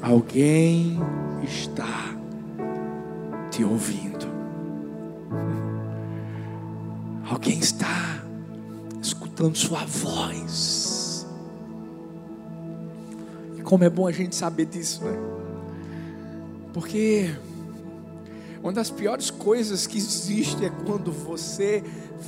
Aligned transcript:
Alguém 0.00 0.98
está 1.42 2.14
te 3.50 3.64
ouvindo. 3.64 4.26
Alguém 7.28 7.58
está 7.58 8.22
escutando 9.02 9.56
sua 9.56 9.84
voz. 9.84 11.26
E 13.58 13.62
como 13.62 13.84
é 13.84 13.90
bom 13.90 14.06
a 14.06 14.12
gente 14.12 14.36
saber 14.36 14.66
disso, 14.66 15.04
né? 15.04 15.16
Porque 16.72 17.34
uma 18.62 18.72
das 18.72 18.90
piores 18.90 19.30
coisas 19.30 19.86
que 19.86 19.98
existe 19.98 20.64
é 20.64 20.70
quando 20.86 21.10
você 21.10 21.82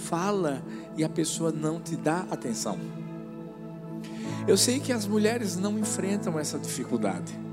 fala 0.04 0.62
e 0.96 1.04
a 1.04 1.08
pessoa 1.08 1.52
não 1.52 1.80
te 1.80 1.96
dá 1.96 2.26
atenção. 2.30 2.78
Eu 4.48 4.56
sei 4.56 4.80
que 4.80 4.92
as 4.92 5.06
mulheres 5.06 5.56
não 5.56 5.78
enfrentam 5.78 6.38
essa 6.38 6.58
dificuldade. 6.58 7.49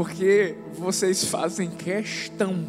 Porque 0.00 0.56
vocês 0.72 1.26
fazem 1.26 1.68
questão 1.68 2.64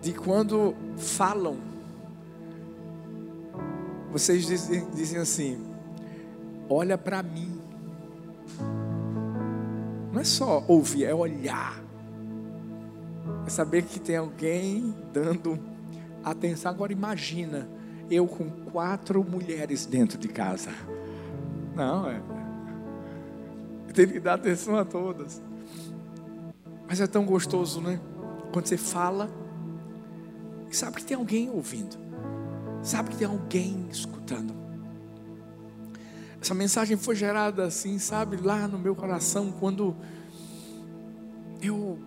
de 0.00 0.14
quando 0.14 0.74
falam, 0.96 1.58
vocês 4.10 4.46
dizem, 4.46 4.88
dizem 4.94 5.18
assim: 5.18 5.62
olha 6.66 6.96
para 6.96 7.22
mim. 7.22 7.60
Não 10.10 10.18
é 10.18 10.24
só 10.24 10.64
ouvir, 10.66 11.04
é 11.04 11.14
olhar. 11.14 11.78
É 13.46 13.50
saber 13.50 13.82
que 13.82 14.00
tem 14.00 14.16
alguém 14.16 14.94
dando 15.12 15.58
atenção. 16.24 16.72
Agora 16.72 16.90
imagina 16.90 17.68
eu 18.10 18.26
com 18.26 18.48
quatro 18.48 19.22
mulheres 19.22 19.84
dentro 19.84 20.16
de 20.16 20.28
casa. 20.28 20.70
Não, 21.76 22.10
é. 22.10 22.39
Tem 23.94 24.06
que 24.06 24.20
dar 24.20 24.34
atenção 24.34 24.76
a 24.76 24.84
todas. 24.84 25.42
Mas 26.86 27.00
é 27.00 27.06
tão 27.06 27.24
gostoso, 27.24 27.80
né? 27.80 28.00
Quando 28.52 28.66
você 28.66 28.76
fala 28.76 29.30
e 30.70 30.76
sabe 30.76 30.96
que 30.96 31.04
tem 31.04 31.16
alguém 31.16 31.50
ouvindo, 31.50 31.96
sabe 32.82 33.10
que 33.10 33.16
tem 33.16 33.26
alguém 33.26 33.86
escutando. 33.90 34.54
Essa 36.40 36.54
mensagem 36.54 36.96
foi 36.96 37.14
gerada 37.14 37.64
assim, 37.64 37.98
sabe, 37.98 38.36
lá 38.36 38.66
no 38.66 38.78
meu 38.78 38.96
coração, 38.96 39.52
quando 39.52 39.94
eu, 41.60 41.98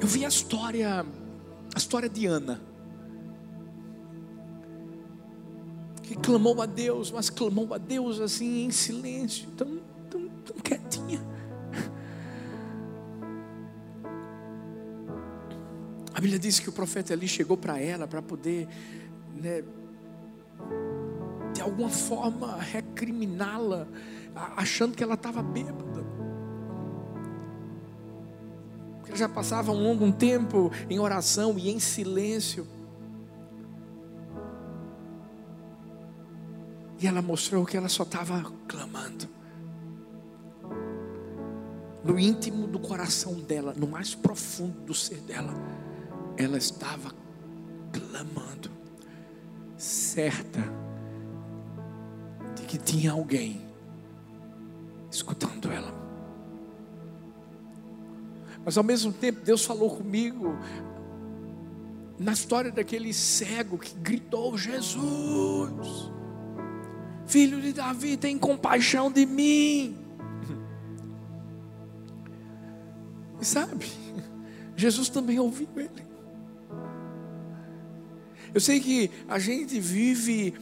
eu 0.00 0.06
vi 0.06 0.24
a 0.24 0.28
história, 0.28 1.06
a 1.74 1.78
história 1.78 2.08
de 2.08 2.26
Ana. 2.26 2.60
Que 6.02 6.14
clamou 6.16 6.60
a 6.60 6.66
Deus, 6.66 7.10
mas 7.10 7.30
clamou 7.30 7.72
a 7.72 7.78
Deus 7.78 8.20
assim 8.20 8.64
em 8.64 8.70
silêncio, 8.70 9.48
tão, 9.56 9.80
A 16.20 16.22
Bíblia 16.22 16.38
diz 16.38 16.60
que 16.60 16.68
o 16.68 16.72
profeta 16.72 17.14
ali 17.14 17.26
chegou 17.26 17.56
para 17.56 17.80
ela 17.80 18.06
para 18.06 18.20
poder, 18.20 18.68
né, 19.40 19.64
de 21.54 21.62
alguma 21.62 21.88
forma 21.88 22.58
recriminá-la, 22.58 23.88
achando 24.54 24.94
que 24.94 25.02
ela 25.02 25.14
estava 25.14 25.42
bêbada. 25.42 26.04
Porque 28.98 29.16
já 29.16 29.30
passava 29.30 29.72
um 29.72 29.82
longo 29.82 30.12
tempo 30.12 30.70
em 30.90 30.98
oração 30.98 31.58
e 31.58 31.70
em 31.70 31.80
silêncio. 31.80 32.68
E 36.98 37.06
ela 37.06 37.22
mostrou 37.22 37.64
que 37.64 37.78
ela 37.78 37.88
só 37.88 38.02
estava 38.02 38.44
clamando. 38.68 39.26
No 42.04 42.18
íntimo 42.18 42.66
do 42.66 42.78
coração 42.78 43.40
dela, 43.40 43.72
no 43.74 43.86
mais 43.86 44.14
profundo 44.14 44.82
do 44.82 44.92
ser 44.92 45.22
dela, 45.22 45.54
ela 46.40 46.56
estava 46.56 47.12
clamando, 47.92 48.70
certa 49.76 50.60
de 52.56 52.62
que 52.62 52.78
tinha 52.78 53.12
alguém 53.12 53.60
escutando 55.10 55.70
ela. 55.70 55.92
Mas 58.64 58.78
ao 58.78 58.84
mesmo 58.84 59.12
tempo, 59.12 59.40
Deus 59.44 59.64
falou 59.64 59.96
comigo 59.96 60.56
na 62.18 62.32
história 62.32 62.72
daquele 62.72 63.12
cego 63.12 63.76
que 63.76 63.94
gritou: 63.96 64.56
Jesus, 64.56 66.10
filho 67.26 67.60
de 67.60 67.72
Davi, 67.72 68.16
tem 68.16 68.38
compaixão 68.38 69.12
de 69.12 69.26
mim. 69.26 69.96
E 73.40 73.44
sabe, 73.44 73.86
Jesus 74.76 75.08
também 75.08 75.38
ouviu 75.38 75.68
ele. 75.76 76.09
Eu 78.52 78.60
sei 78.60 78.80
que 78.80 79.10
a 79.28 79.38
gente 79.38 79.78
vive 79.78 80.54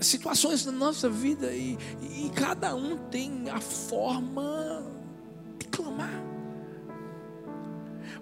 situações 0.00 0.64
na 0.66 0.72
nossa 0.72 1.08
vida 1.08 1.52
e, 1.52 1.78
e 2.00 2.30
cada 2.34 2.74
um 2.74 2.96
tem 3.08 3.48
a 3.50 3.60
forma 3.60 4.84
de 5.58 5.66
clamar. 5.66 6.22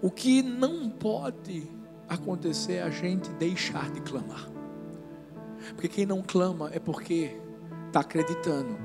O 0.03 0.11
que 0.11 0.43
não 0.43 0.89
pode 0.89 1.69
acontecer 2.09 2.75
é 2.75 2.83
a 2.83 2.91
gente 2.91 3.31
deixar 3.31 3.91
de 3.91 4.01
clamar. 4.01 4.49
Porque 5.75 5.89
quem 5.89 6.07
não 6.07 6.23
clama 6.23 6.71
é 6.73 6.79
porque 6.79 7.37
está 7.87 8.01
acreditando 8.01 8.79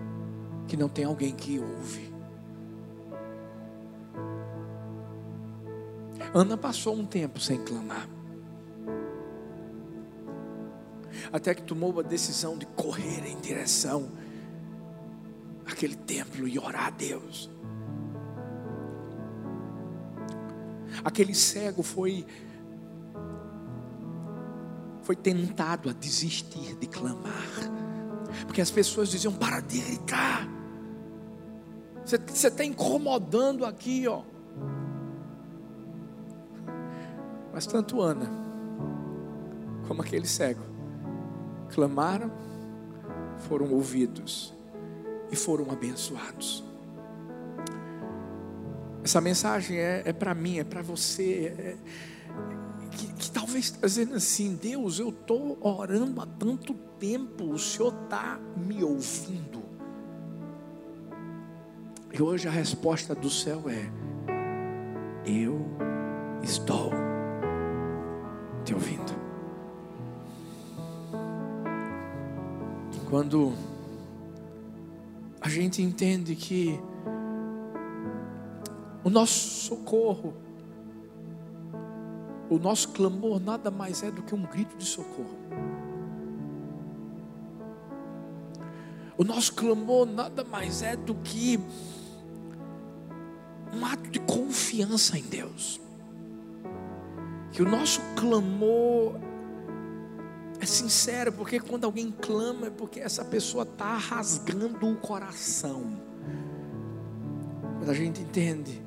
que 0.68 0.78
não 0.78 0.90
tem 0.90 1.06
alguém 1.06 1.34
que 1.34 1.60
ouve. 1.60 2.14
Ana 6.34 6.58
passou 6.58 6.96
um 6.96 7.06
tempo 7.06 7.40
sem 7.40 7.64
clamar. 7.64 8.15
Até 11.32 11.54
que 11.54 11.64
tomou 11.64 12.00
a 12.00 12.04
decisão 12.04 12.58
de 12.58 12.66
correr 12.68 13.26
em 13.26 13.40
direção 13.40 14.12
àquele 15.66 15.96
templo 15.96 16.48
e 16.48 16.60
orar 16.60 16.88
a 16.88 16.90
Deus. 16.90 17.50
Aquele 21.04 21.36
cego 21.36 21.84
foi 21.84 22.26
foi 25.04 25.16
tentado 25.16 25.88
a 25.88 25.94
desistir 25.94 26.76
de 26.78 26.88
clamar, 26.88 27.72
porque 28.48 28.62
as 28.62 28.72
pessoas 28.72 29.10
diziam: 29.10 29.34
para 29.34 29.60
de 29.60 29.80
gritar, 29.80 30.48
você 32.04 32.48
está 32.48 32.64
incomodando 32.64 33.66
aqui, 33.66 34.08
ó. 34.08 34.24
Mas 37.54 37.66
tanto 37.66 38.02
Ana 38.02 38.30
como 39.88 40.02
aquele 40.02 40.28
cego 40.28 40.75
clamaram, 41.74 42.32
foram 43.48 43.72
ouvidos 43.72 44.54
e 45.32 45.36
foram 45.36 45.72
abençoados. 45.72 46.64
Essa 49.04 49.22
mensagem 49.22 49.78
é, 49.78 50.02
é 50.06 50.14
para 50.14 50.34
mim, 50.34 50.58
é 50.58 50.64
para 50.64 50.82
você. 50.82 51.54
É, 51.58 51.78
que, 52.92 53.14
que, 53.14 53.32
talvez 53.32 53.78
dizendo 53.80 54.16
assim, 54.16 54.56
Deus, 54.56 55.00
eu 55.00 55.10
estou 55.10 55.58
orando 55.62 56.22
há 56.22 56.26
tanto 56.26 56.74
tempo, 57.00 57.52
o 57.52 57.60
Senhor 57.60 57.94
está 58.04 58.40
me 58.58 58.84
ouvindo. 58.84 59.64
E 62.12 62.22
hoje 62.22 62.48
a 62.48 62.52
resposta 62.52 63.14
do 63.14 63.30
céu 63.30 63.64
é: 63.68 63.92
Eu 65.30 65.60
estou 66.42 66.92
te 68.64 68.74
ouvindo. 68.74 69.05
Quando 73.16 73.54
a 75.40 75.48
gente 75.48 75.82
entende 75.82 76.36
que 76.36 76.78
o 79.06 79.10
nosso 79.10 79.68
socorro, 79.68 80.34
o 82.50 82.60
nosso 82.60 82.90
clamor 82.90 83.40
nada 83.40 83.72
mais 83.72 84.04
é 84.04 84.12
do 84.12 84.22
que 84.22 84.36
um 84.36 84.42
grito 84.42 84.76
de 84.76 84.84
socorro. 84.84 85.38
O 89.18 89.24
nosso 89.24 89.54
clamor 89.54 90.06
nada 90.06 90.44
mais 90.44 90.82
é 90.82 90.98
do 90.98 91.16
que 91.16 91.58
um 93.74 93.86
ato 93.86 94.10
de 94.10 94.20
confiança 94.20 95.18
em 95.18 95.24
Deus. 95.24 95.80
Que 97.54 97.62
o 97.62 97.66
nosso 97.66 98.02
clamor 98.18 99.14
é 100.66 100.68
sincero, 100.68 101.32
porque 101.32 101.60
quando 101.60 101.86
alguém 101.86 102.12
clama 102.12 102.68
é 102.68 102.70
porque 102.72 103.00
essa 103.00 103.24
pessoa 103.24 103.62
está 103.62 103.96
rasgando 103.98 104.90
o 104.90 104.96
coração. 104.96 106.02
Quando 107.78 107.90
a 107.92 107.94
gente 107.94 108.20
entende 108.20 108.84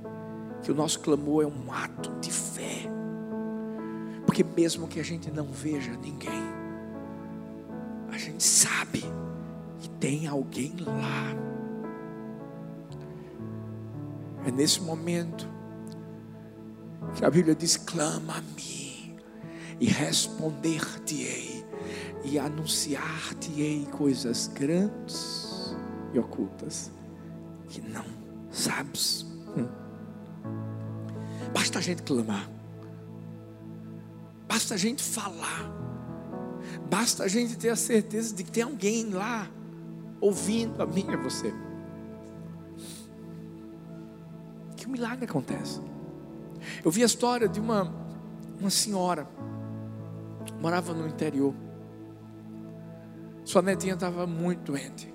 que 0.61 0.73
o 0.73 0.75
nosso 0.75 0.99
clamor 0.99 1.45
é 1.45 1.47
um 1.47 1.73
ato 1.73 2.11
de 2.21 2.33
fé, 2.33 2.91
porque 4.27 4.43
mesmo 4.43 4.89
que 4.89 4.99
a 4.99 5.05
gente 5.05 5.31
não 5.31 5.47
veja 5.47 5.93
ninguém, 5.93 6.43
a 8.11 8.19
gente 8.19 8.43
sabe 8.43 9.05
que 9.79 9.89
tem 9.89 10.27
alguém 10.27 10.75
lá. 10.81 11.37
Nesse 14.53 14.81
momento, 14.81 15.49
que 17.15 17.25
a 17.25 17.31
Bíblia 17.31 17.55
diz: 17.55 17.77
clama 17.77 18.39
a 18.39 18.41
mim 18.41 19.17
e 19.79 19.87
responder-te-ei 19.87 21.58
e 22.25 22.39
anunciar-te-ei 22.39 23.87
coisas 23.87 24.49
grandes 24.49 25.77
e 26.13 26.19
ocultas 26.19 26.91
que 27.69 27.81
não 27.81 28.05
sabes. 28.51 29.27
Hum. 29.57 29.69
Basta 31.53 31.79
a 31.79 31.83
gente 31.83 32.03
clamar, 32.03 32.49
basta 34.47 34.75
a 34.75 34.77
gente 34.77 35.03
falar, 35.03 35.71
basta 36.91 37.25
a 37.25 37.29
gente 37.29 37.57
ter 37.57 37.71
a 37.71 37.77
certeza 37.77 38.35
de 38.35 38.45
que 38.45 38.51
tem 38.51 38.63
alguém 38.63 39.11
lá 39.11 39.49
ouvindo 40.21 40.83
a 40.83 40.87
mim 40.87 41.07
e 41.09 41.15
a 41.15 41.17
você. 41.17 41.53
Que 44.77 44.87
o 44.87 44.91
milagre 44.91 45.25
acontece. 45.25 45.81
Eu 46.85 46.91
vi 46.91 47.03
a 47.03 47.07
história 47.07 47.49
de 47.49 47.61
uma, 47.61 47.93
uma 48.61 48.71
senhora, 48.71 49.29
morava 50.61 50.93
no 50.93 51.07
interior. 51.07 51.55
Sua 53.49 53.63
netinha 53.63 53.95
estava 53.95 54.27
muito 54.27 54.73
doente. 54.73 55.11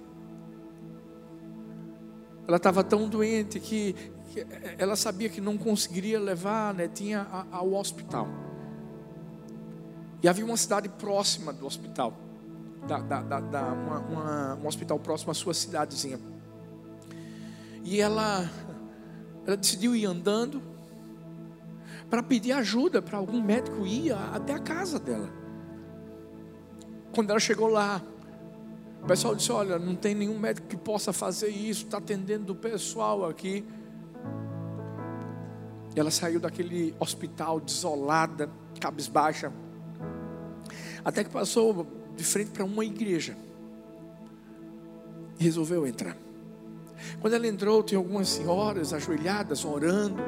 Ela 2.47 2.57
estava 2.57 2.83
tão 2.83 3.07
doente 3.07 3.59
que, 3.59 3.93
que, 4.31 4.43
ela 4.79 4.95
sabia 4.95 5.29
que 5.29 5.39
não 5.39 5.55
conseguiria 5.55 6.19
levar 6.19 6.71
a 6.71 6.73
netinha 6.73 7.27
ao 7.51 7.75
hospital. 7.75 8.27
E 10.23 10.27
havia 10.27 10.43
uma 10.43 10.57
cidade 10.57 10.89
próxima 10.89 11.53
do 11.53 11.67
hospital, 11.67 12.11
da, 12.87 12.97
da, 13.01 13.21
da, 13.21 13.39
da 13.39 13.61
uma, 13.71 13.99
uma, 13.99 14.55
um 14.55 14.65
hospital 14.65 14.97
próximo 14.97 15.29
à 15.29 15.35
sua 15.35 15.53
cidadezinha. 15.53 16.19
E 17.83 18.01
ela, 18.01 18.49
ela 19.45 19.55
decidiu 19.55 19.95
ir 19.95 20.07
andando 20.07 20.59
para 22.09 22.23
pedir 22.23 22.53
ajuda 22.53 22.99
para 22.99 23.19
algum 23.19 23.43
médico 23.43 23.85
ir 23.85 24.11
até 24.11 24.53
a 24.53 24.59
casa 24.59 24.99
dela. 24.99 25.29
Quando 27.13 27.29
ela 27.29 27.39
chegou 27.39 27.67
lá, 27.67 28.01
o 29.03 29.05
pessoal 29.05 29.35
disse: 29.35 29.51
Olha, 29.51 29.77
não 29.77 29.95
tem 29.95 30.15
nenhum 30.15 30.39
médico 30.39 30.65
que 30.67 30.77
possa 30.77 31.11
fazer 31.11 31.49
isso, 31.49 31.83
está 31.83 31.97
atendendo 31.97 32.53
o 32.53 32.55
pessoal 32.55 33.25
aqui. 33.25 33.65
E 35.93 35.99
ela 35.99 36.09
saiu 36.09 36.39
daquele 36.39 36.95
hospital 36.99 37.59
desolada, 37.59 38.49
cabisbaixa, 38.79 39.51
até 41.03 41.23
que 41.23 41.29
passou 41.29 41.85
de 42.15 42.23
frente 42.23 42.51
para 42.51 42.63
uma 42.63 42.85
igreja 42.85 43.35
e 45.37 45.43
resolveu 45.43 45.85
entrar. 45.85 46.15
Quando 47.19 47.33
ela 47.33 47.45
entrou, 47.45 47.83
tinha 47.83 47.97
algumas 47.97 48.29
senhoras 48.29 48.93
ajoelhadas, 48.93 49.65
orando. 49.65 50.23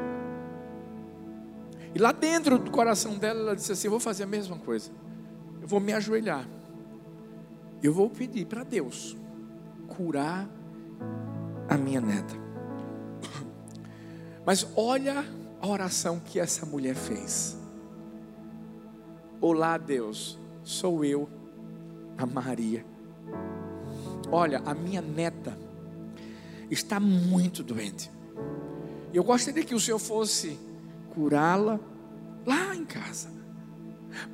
E 1.95 1.99
lá 1.99 2.11
dentro 2.11 2.59
do 2.59 2.69
coração 2.69 3.17
dela, 3.17 3.39
ela 3.39 3.55
disse 3.55 3.71
assim: 3.71 3.87
Eu 3.87 3.91
vou 3.91 4.01
fazer 4.01 4.23
a 4.23 4.27
mesma 4.27 4.57
coisa. 4.57 4.91
Eu 5.61 5.67
vou 5.67 5.79
me 5.79 5.93
ajoelhar 5.93 6.45
eu 7.85 7.93
vou 7.93 8.09
pedir 8.09 8.45
para 8.45 8.63
Deus 8.63 9.15
curar 9.87 10.49
a 11.69 11.77
minha 11.77 12.01
neta. 12.01 12.33
Mas 14.45 14.67
olha 14.75 15.23
a 15.61 15.67
oração 15.67 16.19
que 16.19 16.39
essa 16.39 16.65
mulher 16.65 16.95
fez. 16.95 17.57
Olá, 19.39 19.77
Deus, 19.77 20.39
sou 20.63 21.05
eu, 21.05 21.29
a 22.17 22.25
Maria. 22.25 22.83
Olha, 24.31 24.63
a 24.65 24.73
minha 24.73 25.01
neta 25.01 25.57
está 26.71 26.99
muito 26.99 27.63
doente. 27.63 28.11
Eu 29.13 29.23
gostaria 29.23 29.63
que 29.63 29.75
o 29.75 29.79
Senhor 29.79 29.99
fosse 29.99 30.59
curá-la 31.13 31.79
lá 32.45 32.75
em 32.75 32.83
casa. 32.83 33.29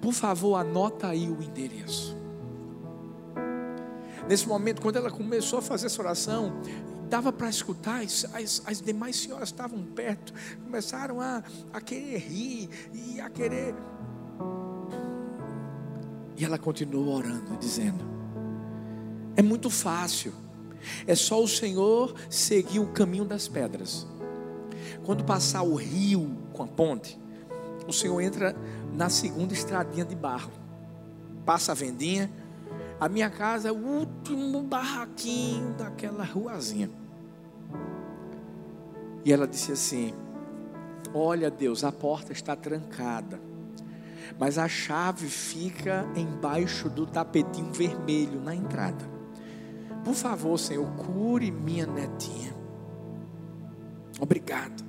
Por 0.01 0.13
favor, 0.13 0.55
anota 0.55 1.07
aí 1.07 1.29
o 1.29 1.41
endereço. 1.41 2.21
Nesse 4.27 4.47
momento, 4.47 4.81
quando 4.81 4.97
ela 4.97 5.11
começou 5.11 5.59
a 5.59 5.61
fazer 5.61 5.87
essa 5.87 6.01
oração, 6.01 6.53
dava 7.09 7.31
para 7.33 7.49
escutar, 7.49 8.01
as, 8.01 8.25
as, 8.33 8.61
as, 8.65 8.81
demais 8.81 9.17
senhoras 9.17 9.49
estavam 9.49 9.83
perto, 9.83 10.33
começaram 10.63 11.19
a, 11.19 11.43
a 11.73 11.81
querer 11.81 12.17
rir 12.19 12.69
e 12.93 13.19
a 13.19 13.29
querer. 13.29 13.75
E 16.37 16.45
ela 16.45 16.57
continuou 16.57 17.17
orando, 17.17 17.57
dizendo: 17.57 18.03
É 19.35 19.41
muito 19.41 19.69
fácil, 19.69 20.33
é 21.05 21.13
só 21.13 21.43
o 21.43 21.47
Senhor 21.47 22.15
seguir 22.29 22.79
o 22.79 22.87
caminho 22.87 23.25
das 23.25 23.47
pedras. 23.47 24.07
Quando 25.03 25.23
passar 25.23 25.63
o 25.63 25.75
rio 25.75 26.37
com 26.53 26.63
a 26.63 26.67
ponte, 26.67 27.19
o 27.87 27.91
Senhor 27.91 28.21
entra 28.21 28.55
na 28.93 29.09
segunda 29.09 29.53
estradinha 29.53 30.05
de 30.05 30.15
barro, 30.15 30.51
passa 31.45 31.73
a 31.73 31.75
vendinha 31.75 32.31
a 33.01 33.09
minha 33.09 33.31
casa 33.31 33.67
é 33.67 33.71
o 33.71 33.83
último 33.83 34.61
barraquinho 34.61 35.73
daquela 35.73 36.23
ruazinha. 36.23 36.87
E 39.25 39.33
ela 39.33 39.47
disse 39.47 39.71
assim: 39.71 40.13
Olha, 41.11 41.49
Deus, 41.49 41.83
a 41.83 41.91
porta 41.91 42.31
está 42.31 42.55
trancada, 42.55 43.41
mas 44.37 44.59
a 44.59 44.67
chave 44.67 45.27
fica 45.27 46.05
embaixo 46.15 46.91
do 46.91 47.07
tapetinho 47.07 47.73
vermelho 47.73 48.39
na 48.39 48.53
entrada. 48.53 49.09
Por 50.05 50.13
favor, 50.13 50.59
Senhor, 50.59 50.87
cure 50.91 51.49
minha 51.49 51.87
netinha. 51.87 52.53
Obrigado. 54.19 54.83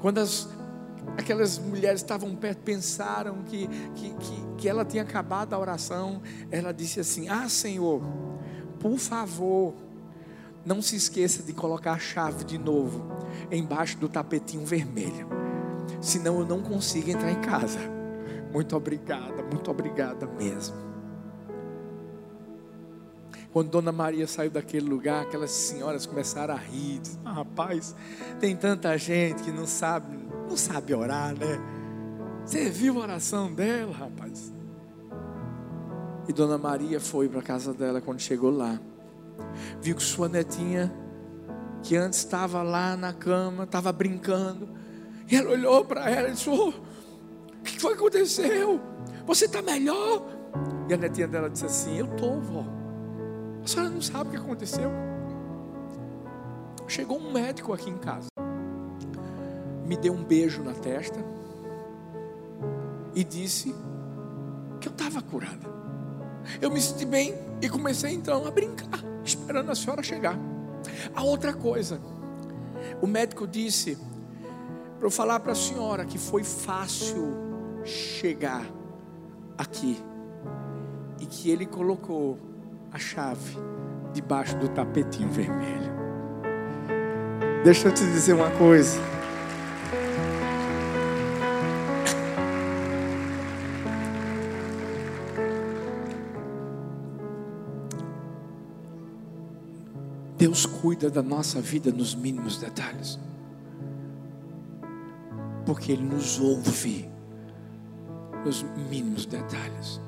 Quando 0.00 0.18
as 0.18 0.48
aquelas 1.16 1.58
mulheres 1.58 2.00
estavam 2.00 2.34
perto, 2.34 2.58
pensaram 2.58 3.42
que, 3.44 3.66
que, 3.94 4.10
que, 4.14 4.46
que 4.58 4.68
ela 4.68 4.84
tinha 4.84 5.02
acabado 5.02 5.52
a 5.52 5.58
oração. 5.58 6.22
Ela 6.50 6.72
disse 6.72 7.00
assim: 7.00 7.28
Ah, 7.28 7.48
Senhor, 7.48 8.02
por 8.78 8.98
favor, 8.98 9.74
não 10.64 10.82
se 10.82 10.96
esqueça 10.96 11.42
de 11.42 11.52
colocar 11.52 11.92
a 11.92 11.98
chave 11.98 12.44
de 12.44 12.58
novo 12.58 13.04
embaixo 13.50 13.98
do 13.98 14.08
tapetinho 14.08 14.64
vermelho, 14.64 15.28
senão 16.00 16.40
eu 16.40 16.46
não 16.46 16.60
consigo 16.62 17.10
entrar 17.10 17.30
em 17.30 17.40
casa. 17.40 17.78
Muito 18.52 18.74
obrigada, 18.76 19.42
muito 19.42 19.70
obrigada 19.70 20.26
mesmo. 20.26 20.86
Quando 23.52 23.70
Dona 23.70 23.90
Maria 23.90 24.26
saiu 24.26 24.50
daquele 24.50 24.86
lugar, 24.86 25.22
aquelas 25.22 25.50
senhoras 25.50 26.04
começaram 26.04 26.52
a 26.52 26.58
rir. 26.58 27.00
Ah, 27.24 27.32
rapaz, 27.32 27.94
tem 28.38 28.54
tanta 28.54 28.96
gente 28.98 29.42
que 29.42 29.50
não 29.50 29.66
sabe 29.66 30.25
não 30.48 30.56
sabe 30.56 30.94
orar, 30.94 31.34
né? 31.34 31.60
Você 32.44 32.70
viu 32.70 32.98
a 32.98 33.02
oração 33.02 33.52
dela, 33.52 33.92
rapaz? 33.92 34.52
E 36.28 36.32
Dona 36.32 36.56
Maria 36.56 37.00
foi 37.00 37.28
para 37.28 37.40
a 37.40 37.42
casa 37.42 37.74
dela 37.74 38.00
quando 38.00 38.20
chegou 38.20 38.50
lá. 38.50 38.80
Viu 39.80 39.96
que 39.96 40.02
sua 40.02 40.28
netinha, 40.28 40.92
que 41.82 41.96
antes 41.96 42.20
estava 42.20 42.62
lá 42.62 42.96
na 42.96 43.12
cama, 43.12 43.64
estava 43.64 43.92
brincando. 43.92 44.68
E 45.30 45.36
ela 45.36 45.50
olhou 45.50 45.84
para 45.84 46.08
ela 46.08 46.28
e 46.28 46.32
disse: 46.32 46.48
oh, 46.48 46.68
O 46.68 47.62
que 47.64 47.80
foi 47.80 47.92
que 47.92 47.98
aconteceu? 47.98 48.80
Você 49.26 49.46
está 49.46 49.60
melhor? 49.60 50.24
E 50.88 50.94
a 50.94 50.96
netinha 50.96 51.26
dela 51.26 51.50
disse 51.50 51.66
assim: 51.66 51.98
Eu 51.98 52.06
estou, 52.06 52.40
vó. 52.40 52.64
A 53.64 53.66
senhora 53.66 53.90
não 53.90 54.00
sabe 54.00 54.28
o 54.28 54.32
que 54.32 54.38
aconteceu. 54.38 54.90
Chegou 56.86 57.18
um 57.18 57.32
médico 57.32 57.72
aqui 57.72 57.90
em 57.90 57.98
casa 57.98 58.28
me 59.86 59.96
deu 59.96 60.12
um 60.12 60.24
beijo 60.24 60.62
na 60.62 60.72
testa 60.72 61.18
e 63.14 63.24
disse 63.24 63.74
que 64.80 64.88
eu 64.88 64.92
estava 64.92 65.22
curada. 65.22 65.74
Eu 66.60 66.70
me 66.70 66.80
senti 66.80 67.04
bem 67.04 67.34
e 67.62 67.68
comecei 67.68 68.12
então 68.12 68.46
a 68.46 68.50
brincar, 68.50 69.02
esperando 69.24 69.70
a 69.70 69.74
senhora 69.74 70.02
chegar. 70.02 70.38
A 71.14 71.22
outra 71.22 71.52
coisa, 71.52 72.00
o 73.00 73.06
médico 73.06 73.46
disse 73.46 73.96
para 74.98 75.06
eu 75.06 75.10
falar 75.10 75.40
para 75.40 75.52
a 75.52 75.56
senhora 75.56 76.04
que 76.04 76.18
foi 76.18 76.42
fácil 76.42 77.34
chegar 77.84 78.66
aqui 79.56 80.02
e 81.20 81.26
que 81.26 81.50
ele 81.50 81.66
colocou 81.66 82.38
a 82.92 82.98
chave 82.98 83.56
debaixo 84.12 84.56
do 84.58 84.68
tapetinho 84.68 85.28
vermelho. 85.28 85.94
Deixa 87.64 87.88
eu 87.88 87.94
te 87.94 88.04
dizer 88.04 88.32
uma 88.32 88.50
coisa. 88.52 89.15
Deus 100.46 100.64
cuida 100.64 101.10
da 101.10 101.24
nossa 101.24 101.60
vida 101.60 101.90
nos 101.90 102.14
mínimos 102.14 102.56
detalhes. 102.56 103.18
Porque 105.64 105.90
Ele 105.90 106.04
nos 106.04 106.38
ouve 106.38 107.10
nos 108.44 108.62
mínimos 108.88 109.26
detalhes. 109.26 110.00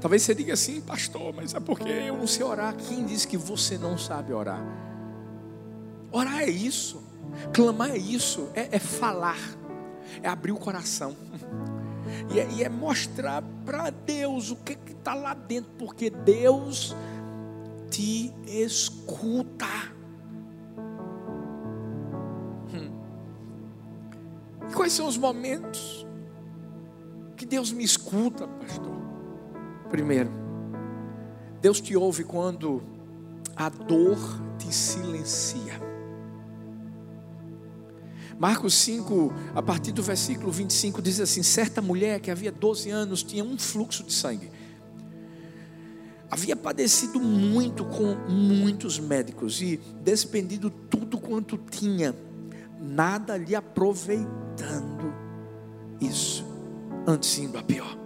Talvez 0.00 0.22
você 0.22 0.36
diga 0.36 0.52
assim, 0.52 0.80
pastor, 0.80 1.34
mas 1.34 1.52
é 1.52 1.58
porque 1.58 1.88
eu 1.88 2.16
não 2.16 2.28
sei 2.28 2.44
orar. 2.44 2.76
Quem 2.76 3.04
disse 3.04 3.26
que 3.26 3.36
você 3.36 3.76
não 3.76 3.98
sabe 3.98 4.32
orar? 4.32 4.64
Orar 6.12 6.42
é 6.42 6.48
isso. 6.48 7.02
Clamar 7.52 7.90
é 7.90 7.98
isso, 7.98 8.50
é, 8.54 8.76
é 8.76 8.78
falar, 8.78 9.40
é 10.22 10.28
abrir 10.28 10.52
o 10.52 10.58
coração. 10.58 11.16
E 12.30 12.38
é, 12.38 12.48
e 12.52 12.62
é 12.62 12.68
mostrar 12.68 13.42
para 13.64 13.88
Deus 13.88 14.50
o 14.50 14.56
que 14.56 14.76
está 14.90 15.14
lá 15.14 15.32
dentro, 15.32 15.70
porque 15.78 16.10
Deus 16.10 16.94
te 17.92 18.32
escuta. 18.46 19.66
Hum. 22.72 22.90
Quais 24.74 24.94
são 24.94 25.06
os 25.06 25.18
momentos 25.18 26.06
que 27.36 27.44
Deus 27.44 27.70
me 27.70 27.84
escuta, 27.84 28.48
pastor? 28.48 28.96
Primeiro, 29.90 30.30
Deus 31.60 31.80
te 31.82 31.94
ouve 31.94 32.24
quando 32.24 32.82
a 33.54 33.68
dor 33.68 34.18
te 34.58 34.74
silencia. 34.74 35.92
Marcos 38.38 38.74
5, 38.74 39.32
a 39.54 39.62
partir 39.62 39.92
do 39.92 40.02
versículo 40.02 40.50
25, 40.50 41.02
diz 41.02 41.20
assim: 41.20 41.42
certa 41.42 41.82
mulher 41.82 42.20
que 42.20 42.30
havia 42.30 42.50
12 42.50 42.88
anos 42.88 43.22
tinha 43.22 43.44
um 43.44 43.58
fluxo 43.58 44.02
de 44.02 44.14
sangue. 44.14 44.50
Havia 46.32 46.56
padecido 46.56 47.20
muito 47.20 47.84
com 47.84 48.14
muitos 48.26 48.98
médicos 48.98 49.60
e 49.60 49.78
despendido 50.02 50.70
tudo 50.70 51.18
quanto 51.18 51.58
tinha, 51.58 52.16
nada 52.80 53.36
lhe 53.36 53.54
aproveitando 53.54 55.12
isso, 56.00 56.42
antes 57.06 57.36
indo 57.36 57.58
a 57.58 57.62
pior. 57.62 57.98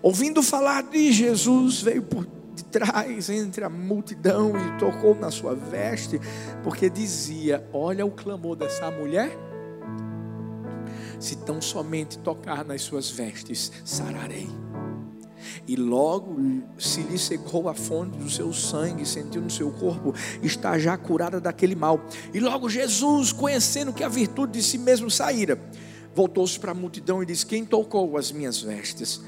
Ouvindo 0.00 0.42
falar 0.42 0.84
de 0.84 1.12
Jesus, 1.12 1.82
veio 1.82 2.02
por 2.04 2.26
de 2.54 2.64
trás 2.64 3.28
entre 3.28 3.64
a 3.64 3.68
multidão 3.68 4.52
e 4.56 4.78
tocou 4.78 5.14
na 5.14 5.30
sua 5.30 5.54
veste, 5.54 6.18
porque 6.62 6.88
dizia: 6.88 7.68
Olha 7.70 8.06
o 8.06 8.10
clamor 8.10 8.56
dessa 8.56 8.90
mulher. 8.90 9.30
Se 11.20 11.36
tão 11.36 11.60
somente 11.60 12.18
tocar 12.18 12.64
nas 12.64 12.80
suas 12.80 13.10
vestes, 13.10 13.70
sararei. 13.84 14.63
E 15.66 15.76
logo 15.76 16.36
se 16.78 17.02
lhe 17.02 17.18
secou 17.18 17.68
a 17.68 17.74
fonte 17.74 18.18
do 18.18 18.30
seu 18.30 18.52
sangue, 18.52 19.06
sentiu 19.06 19.42
no 19.42 19.50
seu 19.50 19.70
corpo, 19.70 20.14
está 20.42 20.78
já 20.78 20.96
curada 20.96 21.40
daquele 21.40 21.74
mal. 21.74 22.04
E 22.32 22.40
logo 22.40 22.68
Jesus, 22.68 23.32
conhecendo 23.32 23.92
que 23.92 24.04
a 24.04 24.08
virtude 24.08 24.52
de 24.52 24.62
si 24.62 24.78
mesmo 24.78 25.10
saíra, 25.10 25.58
voltou-se 26.14 26.58
para 26.58 26.72
a 26.72 26.74
multidão 26.74 27.22
e 27.22 27.26
disse: 27.26 27.44
Quem 27.44 27.64
tocou 27.64 28.16
as 28.16 28.30
minhas 28.30 28.60
vestes? 28.60 29.20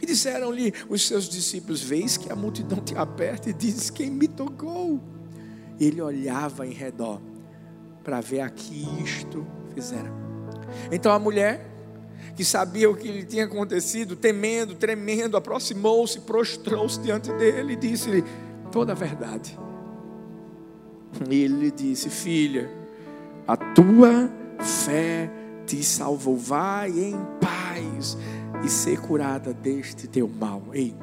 E 0.00 0.06
disseram-lhe 0.06 0.72
os 0.88 1.06
seus 1.06 1.28
discípulos: 1.28 1.82
Vês 1.82 2.16
que 2.16 2.30
a 2.30 2.36
multidão 2.36 2.80
te 2.80 2.96
aperta 2.96 3.50
e 3.50 3.52
diz: 3.52 3.90
Quem 3.90 4.10
me 4.10 4.28
tocou? 4.28 5.00
Ele 5.80 6.00
olhava 6.00 6.66
em 6.66 6.72
redor 6.72 7.20
para 8.02 8.20
ver 8.20 8.40
a 8.40 8.50
que 8.50 8.86
isto 9.02 9.46
fizeram. 9.74 10.12
Então 10.90 11.12
a 11.12 11.18
mulher, 11.18 11.77
que 12.36 12.44
sabia 12.44 12.88
o 12.88 12.96
que 12.96 13.10
lhe 13.10 13.24
tinha 13.24 13.44
acontecido, 13.44 14.14
temendo, 14.14 14.74
tremendo, 14.74 15.36
aproximou-se, 15.36 16.20
prostrou-se 16.20 17.00
diante 17.00 17.32
dele 17.32 17.72
e 17.72 17.76
disse-lhe 17.76 18.24
toda 18.70 18.92
a 18.92 18.94
verdade. 18.94 19.58
E 21.28 21.42
ele 21.42 21.54
lhe 21.54 21.70
disse: 21.70 22.08
Filha, 22.10 22.70
a 23.46 23.56
tua 23.56 24.30
fé 24.58 25.30
te 25.66 25.82
salvou, 25.82 26.36
vai 26.36 26.90
em 26.90 27.16
paz 27.40 28.16
e 28.64 28.68
ser 28.68 29.00
curada 29.00 29.52
deste 29.52 30.06
teu 30.06 30.28
mal. 30.28 30.62
Ei, 30.72 30.94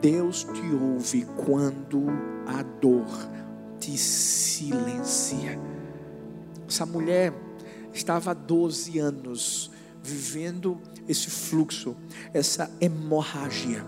Deus 0.00 0.44
te 0.44 0.74
ouve 0.74 1.26
quando 1.44 2.06
a 2.46 2.62
dor 2.62 3.06
te 3.78 3.96
silencia. 3.96 5.58
Essa 6.68 6.86
mulher 6.86 7.32
estava 7.92 8.30
há 8.30 8.34
12 8.34 8.98
anos 8.98 9.71
vivendo 10.02 10.80
esse 11.08 11.30
fluxo, 11.30 11.96
essa 12.32 12.70
hemorragia. 12.80 13.84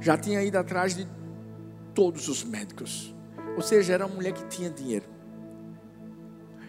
Já 0.00 0.16
tinha 0.16 0.42
ido 0.42 0.56
atrás 0.58 0.94
de 0.94 1.06
todos 1.94 2.28
os 2.28 2.42
médicos. 2.44 3.14
Ou 3.56 3.62
seja, 3.62 3.94
era 3.94 4.06
uma 4.06 4.14
mulher 4.14 4.32
que 4.32 4.44
tinha 4.46 4.70
dinheiro 4.70 5.12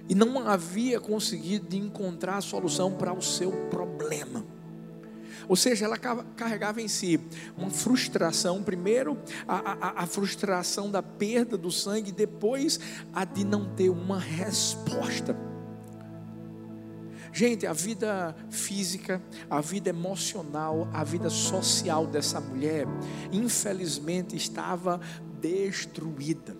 e 0.07 0.15
não 0.15 0.47
havia 0.47 0.99
conseguido 0.99 1.75
encontrar 1.75 2.37
a 2.37 2.41
solução 2.41 2.93
para 2.93 3.13
o 3.13 3.21
seu 3.21 3.51
problema. 3.69 4.45
Ou 5.47 5.55
seja, 5.55 5.85
ela 5.85 5.97
carregava 5.97 6.81
em 6.81 6.87
si 6.87 7.19
uma 7.57 7.69
frustração, 7.69 8.63
primeiro 8.63 9.17
a, 9.47 9.71
a, 9.71 10.03
a, 10.03 10.05
frustração 10.05 10.89
da 10.89 11.03
perda 11.03 11.57
do 11.57 11.69
sangue, 11.69 12.11
depois 12.11 12.79
a 13.13 13.25
de 13.25 13.43
não 13.43 13.73
ter 13.75 13.89
uma 13.89 14.19
resposta. 14.19 15.35
Gente, 17.33 17.65
a 17.65 17.73
vida 17.73 18.35
física, 18.51 19.19
a 19.49 19.59
vida 19.59 19.89
emocional, 19.89 20.87
a 20.93 21.03
vida 21.03 21.31
social 21.31 22.05
dessa 22.05 22.39
mulher, 22.39 22.85
infelizmente 23.31 24.35
estava 24.35 25.01
destruída. 25.41 26.55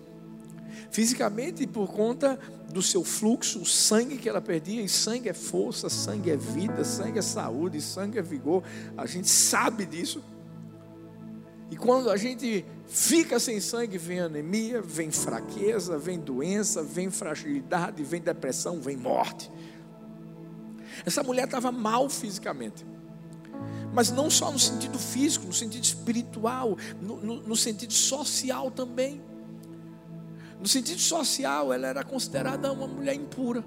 Fisicamente, 0.90 1.64
por 1.64 1.92
conta 1.92 2.36
do 2.72 2.82
seu 2.82 3.04
fluxo, 3.04 3.60
o 3.60 3.66
sangue 3.66 4.16
que 4.16 4.28
ela 4.28 4.40
perdia, 4.40 4.82
e 4.82 4.88
sangue 4.88 5.28
é 5.28 5.32
força, 5.32 5.88
sangue 5.88 6.32
é 6.32 6.36
vida, 6.36 6.84
sangue 6.84 7.20
é 7.20 7.22
saúde, 7.22 7.80
sangue 7.80 8.18
é 8.18 8.22
vigor, 8.22 8.64
a 8.96 9.06
gente 9.06 9.28
sabe 9.28 9.86
disso. 9.86 10.24
E 11.70 11.76
quando 11.76 12.10
a 12.10 12.16
gente 12.16 12.64
fica 12.86 13.38
sem 13.38 13.60
sangue, 13.60 13.96
vem 13.96 14.20
anemia, 14.20 14.82
vem 14.82 15.12
fraqueza, 15.12 15.96
vem 15.98 16.18
doença, 16.18 16.82
vem 16.82 17.10
fragilidade, 17.10 18.02
vem 18.02 18.20
depressão, 18.20 18.80
vem 18.80 18.96
morte. 18.96 19.50
Essa 21.04 21.22
mulher 21.22 21.44
estava 21.44 21.72
mal 21.72 22.08
fisicamente, 22.08 22.84
mas 23.92 24.10
não 24.10 24.30
só 24.30 24.50
no 24.50 24.58
sentido 24.58 24.98
físico, 24.98 25.46
no 25.46 25.52
sentido 25.52 25.84
espiritual, 25.84 26.76
no, 27.00 27.16
no, 27.16 27.36
no 27.42 27.56
sentido 27.56 27.92
social 27.92 28.70
também. 28.70 29.20
No 30.60 30.68
sentido 30.68 31.00
social, 31.00 31.72
ela 31.72 31.86
era 31.86 32.02
considerada 32.02 32.72
uma 32.72 32.86
mulher 32.86 33.14
impura. 33.14 33.64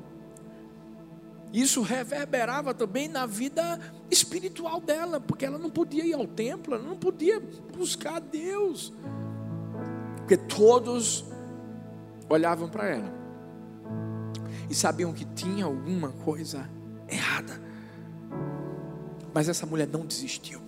Isso 1.53 1.81
reverberava 1.81 2.73
também 2.73 3.07
na 3.07 3.25
vida 3.25 3.79
espiritual 4.11 4.81
dela, 4.81 5.19
porque 5.19 5.45
ela 5.45 5.57
não 5.57 5.69
podia 5.69 6.05
ir 6.05 6.13
ao 6.13 6.27
templo, 6.27 6.75
ela 6.75 6.83
não 6.83 6.97
podia 6.97 7.41
buscar 7.75 8.19
Deus. 8.19 8.91
Porque 10.17 10.35
todos 10.35 11.23
olhavam 12.29 12.67
para 12.67 12.89
ela 12.89 13.13
e 14.69 14.75
sabiam 14.75 15.13
que 15.13 15.23
tinha 15.23 15.65
alguma 15.65 16.09
coisa 16.09 16.69
errada. 17.07 17.61
Mas 19.33 19.49
essa 19.49 19.65
mulher 19.65 19.87
não 19.87 20.05
desistiu. 20.05 20.61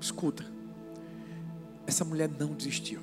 Escuta, 0.00 0.44
essa 1.86 2.04
mulher 2.04 2.28
não 2.28 2.54
desistiu. 2.54 3.00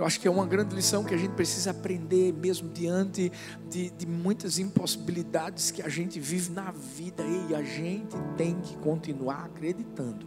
Eu 0.00 0.06
acho 0.06 0.18
que 0.18 0.26
é 0.26 0.30
uma 0.30 0.46
grande 0.46 0.74
lição 0.74 1.04
que 1.04 1.12
a 1.12 1.16
gente 1.18 1.32
precisa 1.32 1.72
aprender, 1.72 2.32
mesmo 2.32 2.70
diante 2.70 3.30
de, 3.68 3.90
de 3.90 4.06
muitas 4.06 4.58
impossibilidades 4.58 5.70
que 5.70 5.82
a 5.82 5.90
gente 5.90 6.18
vive 6.18 6.52
na 6.52 6.70
vida. 6.70 7.22
E 7.22 7.54
a 7.54 7.62
gente 7.62 8.16
tem 8.34 8.58
que 8.58 8.78
continuar 8.78 9.44
acreditando, 9.44 10.26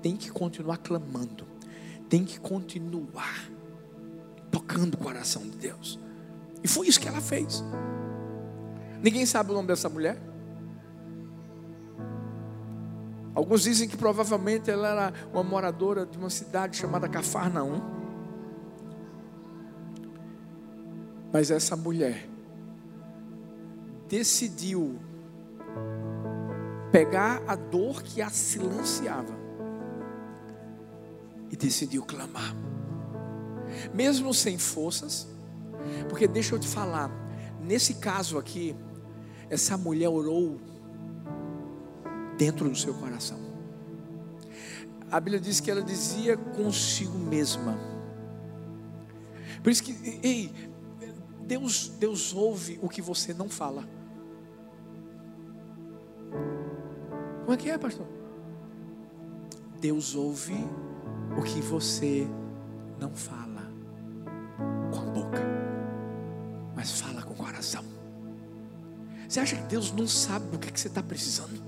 tem 0.00 0.16
que 0.16 0.30
continuar 0.30 0.78
clamando, 0.78 1.46
tem 2.08 2.24
que 2.24 2.40
continuar 2.40 3.50
tocando 4.50 4.94
o 4.94 4.98
coração 4.98 5.42
de 5.42 5.58
Deus. 5.58 6.00
E 6.62 6.68
foi 6.68 6.88
isso 6.88 7.00
que 7.00 7.08
ela 7.08 7.20
fez. 7.20 7.62
Ninguém 9.02 9.24
sabe 9.24 9.50
o 9.50 9.54
nome 9.54 9.68
dessa 9.68 9.88
mulher. 9.88 10.18
Alguns 13.34 13.62
dizem 13.62 13.88
que 13.88 13.96
provavelmente 13.96 14.68
ela 14.68 14.88
era 14.88 15.12
uma 15.32 15.44
moradora 15.44 16.04
de 16.04 16.18
uma 16.18 16.30
cidade 16.30 16.76
chamada 16.76 17.08
Cafarnaum. 17.08 17.80
Mas 21.32 21.50
essa 21.50 21.76
mulher 21.76 22.28
decidiu 24.08 24.98
pegar 26.90 27.42
a 27.46 27.54
dor 27.54 28.02
que 28.02 28.20
a 28.20 28.30
silenciava 28.30 29.36
e 31.50 31.56
decidiu 31.56 32.02
clamar, 32.02 32.54
mesmo 33.94 34.34
sem 34.34 34.58
forças, 34.58 35.28
porque 36.08 36.26
deixa 36.26 36.54
eu 36.54 36.58
te 36.58 36.68
falar, 36.68 37.10
nesse 37.60 37.94
caso 37.94 38.38
aqui, 38.38 38.74
essa 39.50 39.76
mulher 39.76 40.08
orou 40.08 40.60
dentro 42.36 42.68
do 42.68 42.76
seu 42.76 42.94
coração. 42.94 43.38
A 45.10 45.18
Bíblia 45.18 45.40
diz 45.40 45.58
que 45.60 45.70
ela 45.70 45.82
dizia 45.82 46.36
consigo 46.36 47.18
mesma. 47.18 47.78
Por 49.62 49.70
isso 49.70 49.82
que, 49.82 50.20
ei, 50.22 50.52
Deus, 51.46 51.88
Deus 51.98 52.34
ouve 52.34 52.78
o 52.82 52.88
que 52.88 53.00
você 53.00 53.32
não 53.32 53.48
fala. 53.48 53.88
Como 57.40 57.52
é 57.52 57.56
que 57.56 57.70
é, 57.70 57.78
pastor? 57.78 58.06
Deus 59.80 60.14
ouve 60.14 60.54
o 61.38 61.42
que 61.42 61.60
você 61.62 62.26
não 63.00 63.10
fala. 63.14 63.47
mas 66.78 67.00
fala 67.00 67.20
com 67.22 67.32
o 67.32 67.36
coração. 67.36 67.84
Você 69.28 69.40
acha 69.40 69.56
que 69.56 69.62
Deus 69.62 69.90
não 69.90 70.06
sabe 70.06 70.46
do 70.46 70.60
que, 70.60 70.78
você 70.78 70.86
está 70.86 71.02
precisando? 71.02 71.60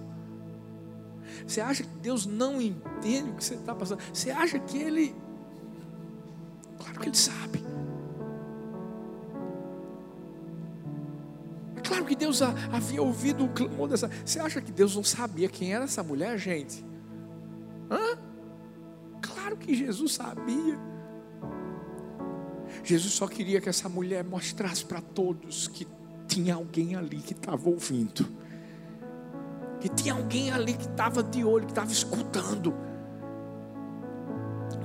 Você 1.44 1.60
acha 1.60 1.82
que 1.82 1.96
Deus 1.96 2.26
não 2.26 2.62
entende 2.62 3.30
o 3.30 3.34
que 3.34 3.42
você 3.42 3.54
está 3.54 3.74
passando? 3.74 4.00
Você 4.12 4.30
acha 4.30 4.60
que 4.60 4.78
Ele. 4.78 5.12
Claro 6.78 7.00
que 7.00 7.08
Ele 7.08 7.16
sabe. 7.16 7.60
É 11.74 11.80
claro 11.80 12.04
que 12.04 12.14
Deus 12.14 12.40
havia 12.40 13.02
ouvido 13.02 13.46
o 13.46 13.48
clamor 13.48 13.88
dessa. 13.88 14.08
Você 14.24 14.38
acha 14.38 14.60
que 14.60 14.70
Deus 14.70 14.94
não 14.94 15.02
sabia 15.02 15.48
quem 15.48 15.74
era 15.74 15.86
essa 15.86 16.04
mulher, 16.04 16.38
gente? 16.38 16.84
Hã? 17.90 18.16
Claro 19.20 19.56
que 19.56 19.74
Jesus 19.74 20.14
sabia. 20.14 20.78
Jesus 22.82 23.12
só 23.14 23.26
queria 23.26 23.60
que 23.60 23.68
essa 23.68 23.88
mulher 23.88 24.24
mostrasse 24.24 24.84
para 24.84 25.00
todos 25.00 25.68
que 25.68 25.86
tinha 26.26 26.54
alguém 26.54 26.94
ali 26.96 27.18
que 27.18 27.32
estava 27.32 27.68
ouvindo, 27.68 28.26
que 29.80 29.88
tinha 29.88 30.14
alguém 30.14 30.50
ali 30.50 30.74
que 30.74 30.86
estava 30.86 31.22
de 31.22 31.44
olho, 31.44 31.66
que 31.66 31.72
estava 31.72 31.90
escutando, 31.90 32.74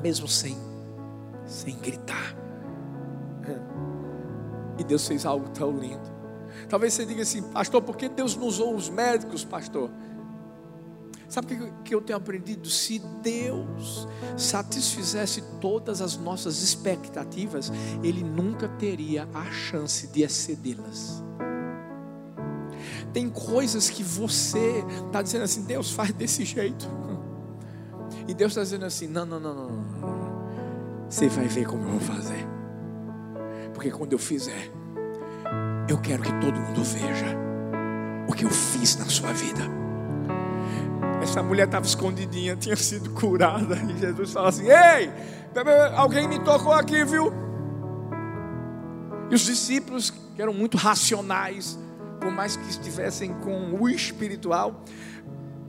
mesmo 0.01 0.27
sem, 0.27 0.57
sem 1.45 1.77
gritar. 1.77 2.35
E 4.77 4.83
Deus 4.83 5.07
fez 5.07 5.25
algo 5.25 5.49
tão 5.49 5.71
lindo. 5.77 6.13
Talvez 6.67 6.93
você 6.93 7.05
diga 7.05 7.21
assim, 7.21 7.41
pastor, 7.41 7.81
por 7.81 7.95
que 7.95 8.09
Deus 8.09 8.35
não 8.35 8.47
usou 8.47 8.75
os 8.75 8.89
médicos, 8.89 9.43
pastor? 9.43 9.89
Sabe 11.27 11.55
o 11.55 11.83
que 11.83 11.93
eu 11.93 12.01
tenho 12.01 12.17
aprendido? 12.17 12.69
Se 12.69 12.99
Deus 13.21 14.07
satisfizesse 14.37 15.41
todas 15.59 16.01
as 16.01 16.17
nossas 16.17 16.61
expectativas, 16.61 17.71
Ele 18.03 18.23
nunca 18.23 18.67
teria 18.67 19.27
a 19.33 19.45
chance 19.51 20.07
de 20.07 20.23
excedê-las. 20.23 21.23
Tem 23.11 23.29
coisas 23.29 23.89
que 23.89 24.03
você 24.03 24.83
está 25.05 25.21
dizendo 25.21 25.43
assim, 25.43 25.63
Deus 25.63 25.91
faz 25.91 26.11
desse 26.11 26.43
jeito. 26.45 26.87
E 28.27 28.33
Deus 28.33 28.51
está 28.51 28.61
dizendo 28.61 28.85
assim: 28.85 29.07
não, 29.07 29.25
não, 29.25 29.39
não, 29.39 29.53
não. 29.55 29.85
Você 31.09 31.27
vai 31.27 31.47
ver 31.47 31.65
como 31.65 31.83
eu 31.83 31.91
vou 31.91 31.99
fazer. 31.99 32.45
Porque 33.73 33.91
quando 33.91 34.13
eu 34.13 34.19
fizer, 34.19 34.71
eu 35.87 35.99
quero 35.99 36.23
que 36.23 36.31
todo 36.39 36.59
mundo 36.59 36.83
veja 36.83 37.27
o 38.27 38.33
que 38.33 38.45
eu 38.45 38.49
fiz 38.49 38.95
na 38.97 39.05
sua 39.05 39.31
vida. 39.33 39.84
Essa 41.35 41.43
mulher 41.43 41.65
estava 41.65 41.85
escondidinha, 41.85 42.55
tinha 42.55 42.77
sido 42.77 43.09
curada. 43.09 43.75
E 43.75 43.97
Jesus 43.97 44.31
fala 44.31 44.47
assim: 44.47 44.67
Ei, 44.69 45.11
alguém 45.93 46.29
me 46.29 46.39
tocou 46.39 46.71
aqui, 46.71 47.03
viu? 47.03 47.29
E 49.29 49.35
os 49.35 49.41
discípulos, 49.41 50.11
que 50.11 50.41
eram 50.41 50.53
muito 50.53 50.77
racionais, 50.77 51.77
por 52.21 52.31
mais 52.31 52.55
que 52.55 52.69
estivessem 52.69 53.33
com 53.33 53.73
o 53.73 53.89
espiritual, 53.89 54.81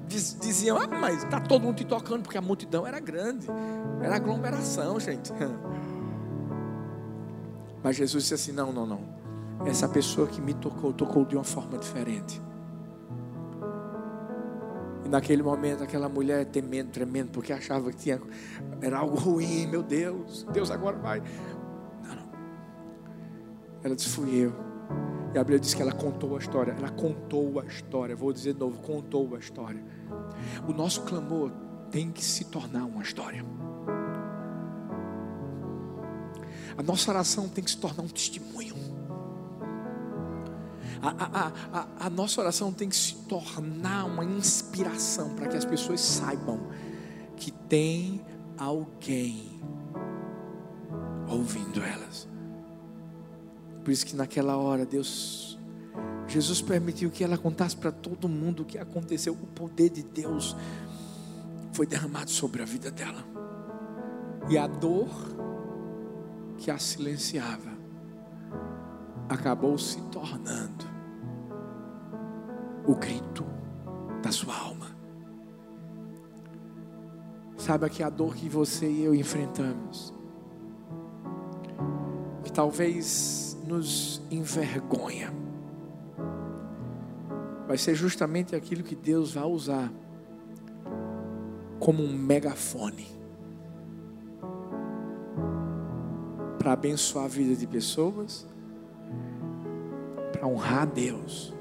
diziam: 0.06 0.78
Ah, 0.78 0.86
mas 0.86 1.24
está 1.24 1.40
todo 1.40 1.62
mundo 1.62 1.74
te 1.74 1.84
tocando, 1.84 2.22
porque 2.22 2.38
a 2.38 2.42
multidão 2.42 2.86
era 2.86 3.00
grande, 3.00 3.48
era 4.00 4.14
aglomeração, 4.14 5.00
gente. 5.00 5.32
Mas 7.82 7.96
Jesus 7.96 8.22
disse 8.22 8.34
assim: 8.34 8.52
Não, 8.52 8.72
não, 8.72 8.86
não. 8.86 9.00
Essa 9.64 9.88
pessoa 9.88 10.28
que 10.28 10.40
me 10.40 10.54
tocou, 10.54 10.92
tocou 10.92 11.24
de 11.24 11.34
uma 11.34 11.44
forma 11.44 11.76
diferente. 11.76 12.40
E 15.06 15.08
naquele 15.08 15.40
momento, 15.40 15.84
aquela 15.84 16.08
mulher 16.08 16.44
temendo, 16.46 16.90
tremendo, 16.90 17.30
porque 17.30 17.52
achava 17.52 17.92
que 17.92 17.96
tinha, 17.96 18.20
era 18.80 18.98
algo 18.98 19.16
ruim, 19.16 19.64
meu 19.68 19.80
Deus, 19.80 20.44
Deus 20.52 20.68
agora 20.68 20.96
vai. 20.96 21.20
Não, 22.02 22.16
não. 22.16 22.28
Ela 23.84 23.94
disse: 23.94 24.08
Fui 24.08 24.34
eu. 24.34 24.52
E 25.32 25.38
a 25.38 25.44
Bíblia 25.44 25.60
diz 25.60 25.74
que 25.74 25.80
ela 25.80 25.92
contou 25.92 26.34
a 26.34 26.40
história. 26.40 26.72
Ela 26.76 26.90
contou 26.90 27.60
a 27.60 27.64
história. 27.66 28.16
Vou 28.16 28.32
dizer 28.32 28.54
de 28.54 28.58
novo: 28.58 28.82
contou 28.82 29.36
a 29.36 29.38
história. 29.38 29.80
O 30.68 30.72
nosso 30.72 31.02
clamor 31.02 31.52
tem 31.88 32.10
que 32.10 32.24
se 32.24 32.46
tornar 32.46 32.84
uma 32.84 33.04
história. 33.04 33.44
A 36.76 36.82
nossa 36.82 37.12
oração 37.12 37.48
tem 37.48 37.62
que 37.62 37.70
se 37.70 37.78
tornar 37.78 38.02
um 38.02 38.08
testemunho. 38.08 38.74
A, 41.02 41.52
a, 41.72 42.06
a, 42.06 42.10
nossa 42.10 42.40
oração 42.40 42.72
tem 42.72 42.88
que 42.88 42.96
se 42.96 43.14
tornar 43.28 44.04
uma 44.04 44.24
inspiração 44.24 45.34
para 45.34 45.48
que 45.48 45.56
as 45.56 45.64
pessoas 45.64 46.00
saibam 46.00 46.68
que 47.36 47.50
tem 47.50 48.24
alguém 48.56 49.60
ouvindo 51.28 51.82
elas. 51.82 52.26
Por 53.84 53.90
isso 53.90 54.06
que 54.06 54.16
naquela 54.16 54.56
hora 54.56 54.84
Deus, 54.84 55.58
Jesus 56.26 56.60
permitiu 56.60 57.10
que 57.10 57.22
ela 57.22 57.38
contasse 57.38 57.76
para 57.76 57.92
todo 57.92 58.28
mundo 58.28 58.62
o 58.62 58.64
que 58.64 58.78
aconteceu. 58.78 59.34
O 59.34 59.46
poder 59.46 59.90
de 59.90 60.02
Deus 60.02 60.56
foi 61.72 61.86
derramado 61.86 62.30
sobre 62.30 62.62
a 62.62 62.64
vida 62.64 62.90
dela. 62.90 63.24
E 64.48 64.56
a 64.56 64.66
dor 64.66 65.08
que 66.58 66.70
a 66.70 66.78
silenciava 66.78 67.75
acabou 69.28 69.76
se 69.78 70.00
tornando 70.10 70.84
o 72.86 72.94
grito 72.94 73.44
da 74.22 74.30
sua 74.30 74.56
alma. 74.56 74.86
Sabe 77.56 77.88
que 77.90 78.02
a 78.02 78.08
dor 78.08 78.34
que 78.34 78.48
você 78.48 78.88
e 78.88 79.02
eu 79.02 79.14
enfrentamos, 79.14 80.14
que 82.44 82.52
talvez 82.52 83.56
nos 83.66 84.22
envergonha. 84.30 85.32
Vai 87.66 87.76
ser 87.76 87.96
justamente 87.96 88.54
aquilo 88.54 88.84
que 88.84 88.94
Deus 88.94 89.34
vai 89.34 89.44
usar 89.44 89.92
como 91.80 92.02
um 92.02 92.16
megafone 92.16 93.06
para 96.58 96.72
abençoar 96.72 97.24
a 97.24 97.28
vida 97.28 97.54
de 97.54 97.66
pessoas, 97.66 98.46
honrar 100.46 100.82
a 100.82 100.84
Deus, 100.84 101.52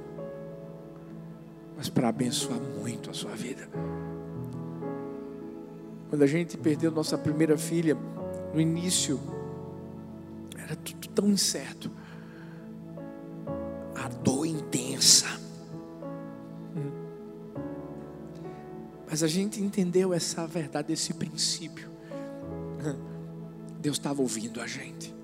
mas 1.77 1.89
para 1.89 2.09
abençoar 2.09 2.59
muito 2.59 3.09
a 3.09 3.13
sua 3.13 3.31
vida. 3.31 3.67
Quando 6.09 6.21
a 6.21 6.27
gente 6.27 6.57
perdeu 6.57 6.91
nossa 6.91 7.17
primeira 7.17 7.57
filha, 7.57 7.97
no 8.53 8.61
início, 8.61 9.19
era 10.57 10.75
tudo 10.75 11.07
tão 11.09 11.29
incerto. 11.29 11.89
A 13.95 14.07
dor 14.07 14.45
intensa. 14.45 15.27
Mas 19.09 19.23
a 19.23 19.27
gente 19.27 19.61
entendeu 19.61 20.13
essa 20.13 20.45
verdade, 20.45 20.91
esse 20.91 21.13
princípio. 21.13 21.89
Deus 23.79 23.97
estava 23.97 24.21
ouvindo 24.21 24.59
a 24.59 24.67
gente. 24.67 25.14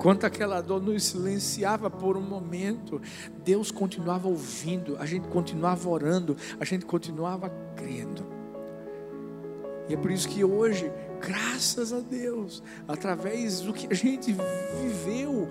Enquanto 0.00 0.24
aquela 0.24 0.62
dor 0.62 0.80
nos 0.80 1.04
silenciava 1.04 1.90
por 1.90 2.16
um 2.16 2.22
momento, 2.22 3.00
Deus 3.44 3.70
continuava 3.70 4.28
ouvindo, 4.28 4.96
a 4.98 5.04
gente 5.04 5.28
continuava 5.28 5.86
orando, 5.90 6.36
a 6.58 6.64
gente 6.64 6.86
continuava 6.86 7.52
crendo. 7.76 8.26
E 9.90 9.92
é 9.92 9.96
por 9.98 10.10
isso 10.10 10.26
que 10.26 10.42
hoje 10.42 10.90
Graças 11.20 11.92
a 11.92 12.00
Deus, 12.00 12.62
através 12.88 13.60
do 13.60 13.74
que 13.74 13.86
a 13.90 13.94
gente 13.94 14.34
viveu, 14.80 15.48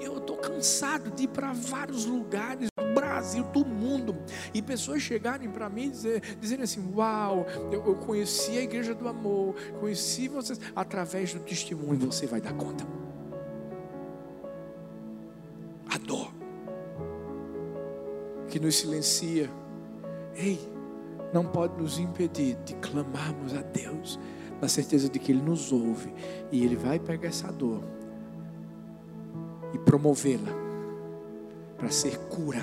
eu 0.00 0.16
estou 0.16 0.38
cansado 0.38 1.10
de 1.10 1.24
ir 1.24 1.28
para 1.28 1.52
vários 1.52 2.06
lugares 2.06 2.70
do 2.74 2.94
Brasil, 2.94 3.44
do 3.44 3.64
mundo, 3.64 4.16
e 4.54 4.62
pessoas 4.62 5.02
chegarem 5.02 5.50
para 5.50 5.68
mim 5.68 5.90
dizer, 5.90 6.22
dizerem 6.40 6.64
assim: 6.64 6.92
Uau, 6.94 7.46
eu, 7.70 7.84
eu 7.86 7.94
conheci 7.94 8.56
a 8.56 8.62
igreja 8.62 8.94
do 8.94 9.06
amor, 9.06 9.54
conheci 9.78 10.28
vocês, 10.28 10.58
através 10.74 11.34
do 11.34 11.40
testemunho 11.40 12.10
você 12.10 12.26
vai 12.26 12.40
dar 12.40 12.54
conta. 12.54 13.05
Que 18.56 18.64
nos 18.64 18.76
silencia, 18.76 19.50
ei, 20.34 20.58
não 21.30 21.44
pode 21.44 21.78
nos 21.78 21.98
impedir 21.98 22.56
de 22.64 22.74
clamarmos 22.76 23.54
a 23.54 23.60
Deus 23.60 24.18
na 24.62 24.66
certeza 24.66 25.10
de 25.10 25.18
que 25.18 25.30
Ele 25.30 25.42
nos 25.42 25.72
ouve 25.72 26.10
e 26.50 26.64
Ele 26.64 26.74
vai 26.74 26.98
pegar 26.98 27.28
essa 27.28 27.52
dor 27.52 27.82
e 29.74 29.78
promovê-la 29.78 30.50
para 31.76 31.90
ser 31.90 32.16
cura 32.30 32.62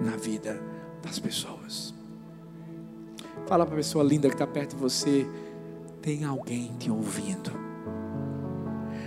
na 0.00 0.16
vida 0.16 0.58
das 1.02 1.18
pessoas. 1.18 1.92
Fala 3.46 3.66
para 3.66 3.74
a 3.74 3.76
pessoa 3.76 4.02
linda 4.02 4.28
que 4.28 4.34
está 4.36 4.46
perto 4.46 4.74
de 4.74 4.80
você, 4.80 5.26
tem 6.00 6.24
alguém 6.24 6.74
te 6.78 6.90
ouvindo. 6.90 7.52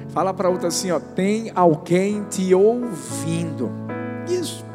Fala 0.09 0.31
para 0.31 0.47
outra 0.47 0.67
assim, 0.67 0.91
ó, 0.91 0.99
tem 0.99 1.51
alguém 1.55 2.23
te 2.25 2.53
ouvindo. 2.53 3.71
Isso. 4.29 4.67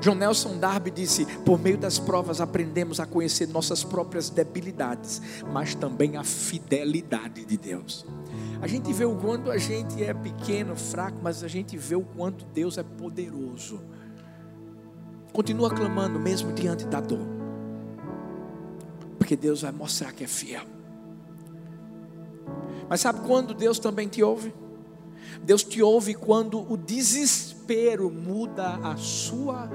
John 0.00 0.14
Nelson 0.14 0.58
Darby 0.58 0.90
disse: 0.90 1.26
por 1.44 1.58
meio 1.58 1.76
das 1.76 1.98
provas 1.98 2.40
aprendemos 2.40 3.00
a 3.00 3.06
conhecer 3.06 3.48
nossas 3.48 3.82
próprias 3.82 4.30
debilidades, 4.30 5.20
mas 5.52 5.74
também 5.74 6.16
a 6.16 6.24
fidelidade 6.24 7.44
de 7.44 7.56
Deus. 7.56 8.06
A 8.60 8.66
gente 8.66 8.92
vê 8.92 9.04
o 9.04 9.14
quanto 9.14 9.50
a 9.50 9.58
gente 9.58 10.02
é 10.02 10.14
pequeno, 10.14 10.76
fraco, 10.76 11.18
mas 11.22 11.42
a 11.42 11.48
gente 11.48 11.76
vê 11.76 11.96
o 11.96 12.02
quanto 12.02 12.44
Deus 12.46 12.78
é 12.78 12.82
poderoso. 12.82 13.80
Continua 15.32 15.70
clamando 15.70 16.18
mesmo 16.18 16.52
diante 16.52 16.86
da 16.86 17.00
dor, 17.00 17.26
porque 19.18 19.36
Deus 19.36 19.62
vai 19.62 19.72
mostrar 19.72 20.12
que 20.12 20.24
é 20.24 20.26
fiel. 20.26 20.64
Mas 22.88 23.00
sabe 23.00 23.20
quando 23.26 23.52
Deus 23.52 23.78
também 23.78 24.08
te 24.08 24.22
ouve? 24.22 24.52
Deus 25.44 25.62
te 25.62 25.82
ouve 25.82 26.14
quando 26.14 26.60
o 26.70 26.76
desespero 26.76 28.10
muda 28.10 28.76
a 28.82 28.96
sua 28.96 29.70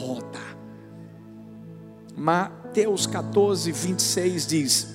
rota. 0.00 0.40
Mateus 2.16 3.06
14, 3.06 3.72
26 3.72 4.46
diz: 4.46 4.88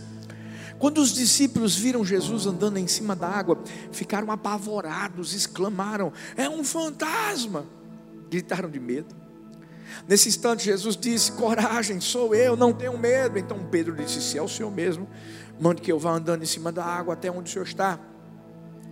Quando 0.78 1.00
os 1.00 1.14
discípulos 1.14 1.76
viram 1.76 2.06
Jesus 2.06 2.46
andando 2.46 2.78
em 2.78 2.88
cima 2.88 3.16
da 3.16 3.28
água, 3.28 3.62
ficaram 3.92 4.32
apavorados, 4.32 5.34
exclamaram: 5.34 6.14
É 6.38 6.50
um 6.50 6.64
fantasma! 6.64 7.66
Gritaram 8.30 8.70
de 8.70 8.80
medo. 8.80 9.16
Nesse 10.08 10.30
instante, 10.30 10.66
Jesus 10.66 10.96
disse: 10.96 11.32
Coragem, 11.34 12.00
sou 12.00 12.34
eu, 12.34 12.56
não 12.56 12.72
tenho 12.72 12.98
medo. 12.98 13.38
Então 13.38 13.60
Pedro 13.70 13.96
disse: 13.96 14.22
Se 14.22 14.38
é 14.38 14.42
o 14.42 14.48
Senhor 14.48 14.72
mesmo, 14.72 15.08
mande 15.60 15.82
que 15.82 15.92
eu 15.92 16.00
vá 16.00 16.12
andando 16.12 16.44
em 16.44 16.48
cima 16.48 16.72
da 16.72 16.86
água 16.86 17.14
até 17.14 17.30
onde 17.30 17.50
o 17.50 17.54
Senhor 17.54 17.66
está. 17.66 18.00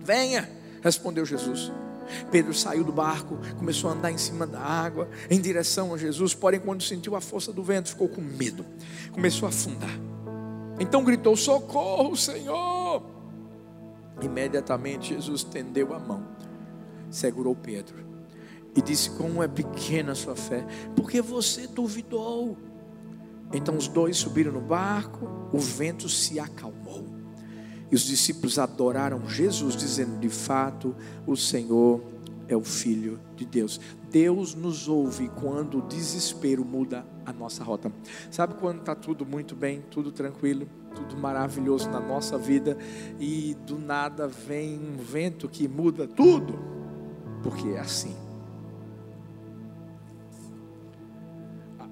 Venha, 0.00 0.48
respondeu 0.82 1.24
Jesus. 1.24 1.72
Pedro 2.30 2.54
saiu 2.54 2.84
do 2.84 2.92
barco, 2.92 3.38
começou 3.58 3.90
a 3.90 3.92
andar 3.92 4.10
em 4.10 4.18
cima 4.18 4.46
da 4.46 4.60
água, 4.60 5.08
em 5.30 5.40
direção 5.40 5.92
a 5.92 5.98
Jesus, 5.98 6.34
porém, 6.34 6.60
quando 6.60 6.82
sentiu 6.82 7.14
a 7.14 7.20
força 7.20 7.52
do 7.52 7.62
vento, 7.62 7.90
ficou 7.90 8.08
com 8.08 8.20
medo, 8.20 8.64
começou 9.12 9.46
a 9.46 9.50
afundar. 9.50 9.98
Então 10.80 11.04
gritou: 11.04 11.36
Socorro, 11.36 12.16
Senhor! 12.16 13.02
Imediatamente 14.20 15.14
Jesus 15.14 15.42
estendeu 15.42 15.94
a 15.94 15.98
mão, 15.98 16.26
segurou 17.10 17.54
Pedro 17.54 17.96
e 18.74 18.82
disse: 18.82 19.10
Como 19.10 19.42
é 19.42 19.48
pequena 19.48 20.12
a 20.12 20.14
sua 20.14 20.36
fé, 20.36 20.64
porque 20.96 21.20
você 21.20 21.66
duvidou. 21.66 22.56
Então 23.52 23.76
os 23.76 23.88
dois 23.88 24.16
subiram 24.16 24.52
no 24.52 24.60
barco, 24.60 25.26
o 25.52 25.58
vento 25.58 26.08
se 26.08 26.38
acalmou. 26.38 27.17
E 27.90 27.94
os 27.94 28.02
discípulos 28.02 28.58
adoraram 28.58 29.28
Jesus, 29.28 29.76
dizendo: 29.76 30.18
De 30.18 30.28
fato, 30.28 30.94
o 31.26 31.36
Senhor 31.36 32.02
é 32.48 32.56
o 32.56 32.62
Filho 32.62 33.18
de 33.36 33.44
Deus. 33.44 33.80
Deus 34.10 34.54
nos 34.54 34.88
ouve 34.88 35.28
quando 35.28 35.78
o 35.78 35.82
desespero 35.82 36.64
muda 36.64 37.06
a 37.24 37.32
nossa 37.32 37.62
rota. 37.62 37.92
Sabe 38.30 38.54
quando 38.54 38.80
está 38.80 38.94
tudo 38.94 39.26
muito 39.26 39.54
bem, 39.54 39.82
tudo 39.90 40.10
tranquilo, 40.10 40.66
tudo 40.94 41.16
maravilhoso 41.20 41.90
na 41.90 42.00
nossa 42.00 42.38
vida 42.38 42.76
e 43.20 43.54
do 43.66 43.78
nada 43.78 44.26
vem 44.26 44.78
um 44.78 44.96
vento 44.96 45.48
que 45.48 45.68
muda 45.68 46.06
tudo? 46.06 46.58
Porque 47.42 47.68
é 47.68 47.80
assim. 47.80 48.27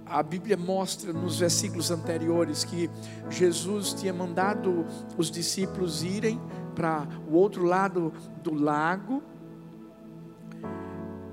A 0.07 0.23
Bíblia 0.23 0.57
mostra 0.57 1.12
nos 1.12 1.40
versículos 1.40 1.90
anteriores 1.90 2.64
que 2.64 2.88
Jesus 3.29 3.92
tinha 3.92 4.12
mandado 4.12 4.87
os 5.19 5.31
discípulos 5.31 6.05
irem 6.05 6.40
para 6.75 7.09
o 7.29 7.35
outro 7.35 7.64
lado 7.64 8.12
do 8.42 8.55
lago 8.55 9.23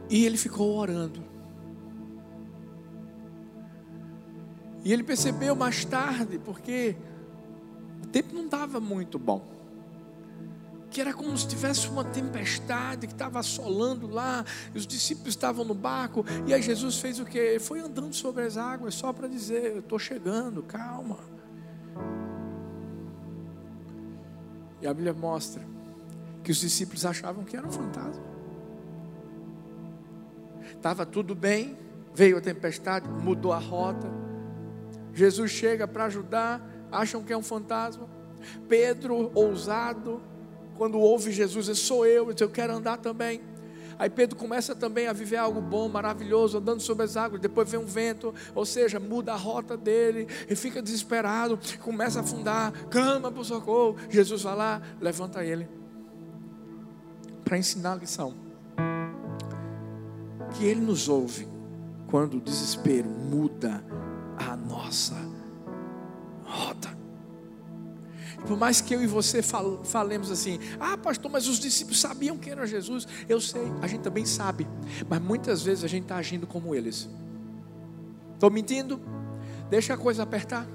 e 0.09 0.25
ele 0.25 0.38
ficou 0.38 0.75
orando. 0.75 1.23
E 4.83 4.91
ele 4.91 5.03
percebeu 5.03 5.55
mais 5.55 5.86
tarde, 5.86 6.38
porque 6.39 6.95
o 8.03 8.07
tempo 8.07 8.33
não 8.36 8.45
estava 8.45 8.79
muito 8.79 9.17
bom 9.17 9.52
que 10.93 11.01
era 11.01 11.12
como 11.12 11.36
se 11.36 11.47
tivesse 11.47 11.88
uma 11.88 12.03
tempestade 12.03 13.08
que 13.08 13.13
estava 13.13 13.39
assolando 13.39 14.08
lá, 14.08 14.45
e 14.73 14.77
os 14.77 14.86
discípulos 14.86 15.29
estavam 15.29 15.65
no 15.65 15.73
barco, 15.73 16.23
e 16.45 16.53
aí 16.53 16.62
Jesus 16.62 16.99
fez 16.99 17.19
o 17.19 17.25
que? 17.25 17.58
Foi 17.60 17.79
andando 17.79 18.13
sobre 18.13 18.43
as 18.43 18.58
águas 18.58 18.93
só 18.93 19.12
para 19.12 19.27
dizer: 19.27 19.71
Eu 19.71 19.79
estou 19.79 19.97
chegando, 19.97 20.62
calma. 20.62 21.17
E 24.79 24.88
a 24.88 24.93
Bíblia 24.93 25.13
mostra 25.13 25.63
que 26.43 26.51
os 26.51 26.58
discípulos 26.58 27.06
achavam 27.06 27.43
que 27.43 27.58
era 27.58 27.67
um 27.67 27.71
fantasma. 27.71 28.23
Estava 30.75 31.06
tudo 31.06 31.34
bem, 31.34 31.75
veio 32.13 32.38
a 32.38 32.41
tempestade, 32.41 33.08
mudou 33.08 33.51
a 33.51 33.58
rota. 33.58 34.12
Jesus 35.13 35.51
chega 35.51 35.88
para 35.88 36.06
ajudar, 36.06 36.62
acham 36.91 37.23
que 37.23 37.34
é 37.34 37.38
um 37.38 37.43
fantasma. 37.43 38.08
Pedro, 38.67 39.32
ousado, 39.34 40.21
quando 40.77 40.99
ouve 40.99 41.31
Jesus, 41.31 41.65
diz, 41.65 41.79
sou 41.79 42.05
eu, 42.05 42.31
diz, 42.31 42.41
eu 42.41 42.49
quero 42.49 42.73
andar 42.73 42.97
também. 42.97 43.41
Aí 43.97 44.09
Pedro 44.09 44.36
começa 44.36 44.75
também 44.75 45.07
a 45.07 45.13
viver 45.13 45.38
algo 45.38 45.62
bom, 45.62 45.88
maravilhoso, 45.88 46.57
andando 46.57 46.81
sobre 46.81 47.05
as 47.05 47.15
águas. 47.15 47.39
Depois 47.39 47.69
vem 47.69 47.79
um 47.79 47.86
vento, 47.86 48.33
ou 48.55 48.65
seja, 48.65 48.99
muda 48.99 49.33
a 49.33 49.36
rota 49.36 49.77
dele 49.77 50.27
e 50.49 50.55
fica 50.55 50.81
desesperado, 50.81 51.59
começa 51.81 52.19
a 52.19 52.23
afundar, 52.23 52.71
clama 52.89 53.31
por 53.31 53.45
socorro. 53.45 53.95
Jesus 54.09 54.41
vai 54.41 54.55
lá, 54.55 54.81
levanta 54.99 55.43
ele 55.43 55.69
para 57.43 57.57
ensinar 57.57 57.93
a 57.93 57.95
lição. 57.95 58.33
Que 60.55 60.65
ele 60.65 60.81
nos 60.81 61.07
ouve 61.07 61.47
quando 62.07 62.38
o 62.38 62.41
desespero 62.41 63.09
muda 63.09 63.83
a 64.38 64.55
nossa 64.55 65.15
rota. 66.43 66.83
Por 68.45 68.58
mais 68.58 68.82
que 68.82 68.93
eu 68.93 69.01
e 69.01 69.08
você 69.08 69.41
falemos 69.41 70.29
assim, 70.29 70.60
ah, 70.79 70.97
pastor, 70.97 71.32
mas 71.32 71.47
os 71.47 71.60
discípulos 71.60 72.01
sabiam 72.01 72.38
quem 72.38 72.51
era 72.51 72.67
Jesus. 72.67 73.08
Eu 73.27 73.39
sei, 73.39 73.62
a 73.82 73.88
gente 73.88 74.01
também 74.01 74.25
sabe, 74.25 74.67
mas 75.08 75.21
muitas 75.21 75.63
vezes 75.63 75.84
a 75.84 75.88
gente 75.88 76.03
está 76.03 76.17
agindo 76.17 76.45
como 76.45 76.75
eles. 76.75 77.10
Estou 78.34 78.51
mentindo? 78.51 78.99
Deixa 79.69 79.93
a 79.93 79.97
coisa 79.97 80.23
apertar. 80.23 80.67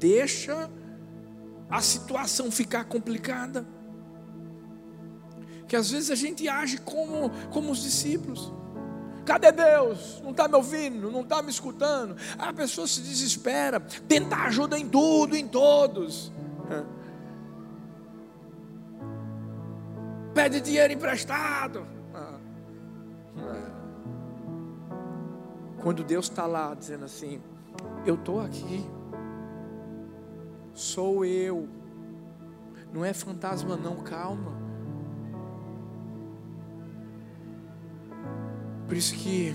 Deixa 0.00 0.68
a 1.70 1.80
situação 1.80 2.50
ficar 2.50 2.84
complicada. 2.84 3.66
Que 5.68 5.76
às 5.76 5.90
vezes 5.90 6.10
a 6.10 6.14
gente 6.14 6.48
age 6.48 6.78
como, 6.78 7.30
como 7.50 7.70
os 7.70 7.82
discípulos. 7.82 8.52
Cadê 9.28 9.52
Deus? 9.52 10.22
Não 10.24 10.30
está 10.30 10.48
me 10.48 10.54
ouvindo, 10.54 11.10
não 11.10 11.20
está 11.20 11.42
me 11.42 11.50
escutando. 11.50 12.16
A 12.38 12.50
pessoa 12.50 12.86
se 12.86 13.02
desespera, 13.02 13.78
tenta 13.78 14.34
ajuda 14.36 14.78
em 14.78 14.88
tudo, 14.88 15.36
em 15.36 15.46
todos. 15.46 16.32
Pede 20.32 20.62
dinheiro 20.62 20.94
emprestado. 20.94 21.86
Quando 25.82 26.02
Deus 26.02 26.24
está 26.24 26.46
lá 26.46 26.72
dizendo 26.72 27.04
assim: 27.04 27.42
Eu 28.06 28.14
estou 28.14 28.40
aqui, 28.40 28.88
sou 30.72 31.22
eu, 31.22 31.68
não 32.94 33.04
é 33.04 33.12
fantasma, 33.12 33.76
não, 33.76 33.96
calma. 33.96 34.57
Por 38.88 38.96
isso 38.96 39.14
que 39.14 39.54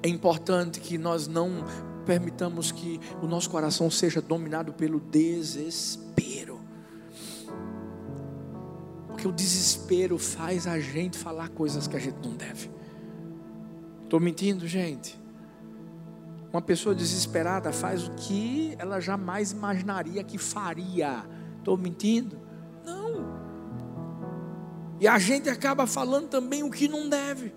é 0.00 0.08
importante 0.08 0.78
que 0.78 0.96
nós 0.96 1.26
não 1.26 1.64
permitamos 2.06 2.70
que 2.70 3.00
o 3.20 3.26
nosso 3.26 3.50
coração 3.50 3.90
seja 3.90 4.22
dominado 4.22 4.72
pelo 4.72 5.00
desespero. 5.00 6.60
Porque 9.08 9.26
o 9.26 9.32
desespero 9.32 10.18
faz 10.18 10.68
a 10.68 10.78
gente 10.78 11.18
falar 11.18 11.48
coisas 11.48 11.88
que 11.88 11.96
a 11.96 12.00
gente 12.00 12.16
não 12.24 12.36
deve. 12.36 12.70
Estou 14.04 14.20
mentindo, 14.20 14.68
gente? 14.68 15.20
Uma 16.52 16.62
pessoa 16.62 16.94
desesperada 16.94 17.72
faz 17.72 18.06
o 18.06 18.12
que 18.12 18.76
ela 18.78 19.00
jamais 19.00 19.50
imaginaria 19.50 20.22
que 20.22 20.38
faria. 20.38 21.24
Estou 21.58 21.76
mentindo? 21.76 22.38
E 25.02 25.08
a 25.08 25.18
gente 25.18 25.48
acaba 25.48 25.84
falando 25.84 26.28
também 26.28 26.62
o 26.62 26.70
que 26.70 26.86
não 26.86 27.08
deve. 27.08 27.52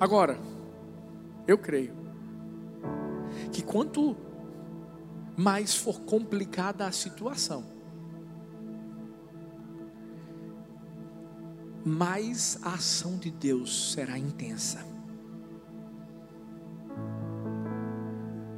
Agora, 0.00 0.38
eu 1.46 1.58
creio 1.58 1.92
que 3.52 3.62
quanto 3.62 4.16
mais 5.36 5.74
for 5.74 6.00
complicada 6.00 6.86
a 6.86 6.90
situação, 6.90 7.66
mais 11.84 12.58
a 12.62 12.76
ação 12.76 13.18
de 13.18 13.30
Deus 13.30 13.92
será 13.92 14.18
intensa. 14.18 14.86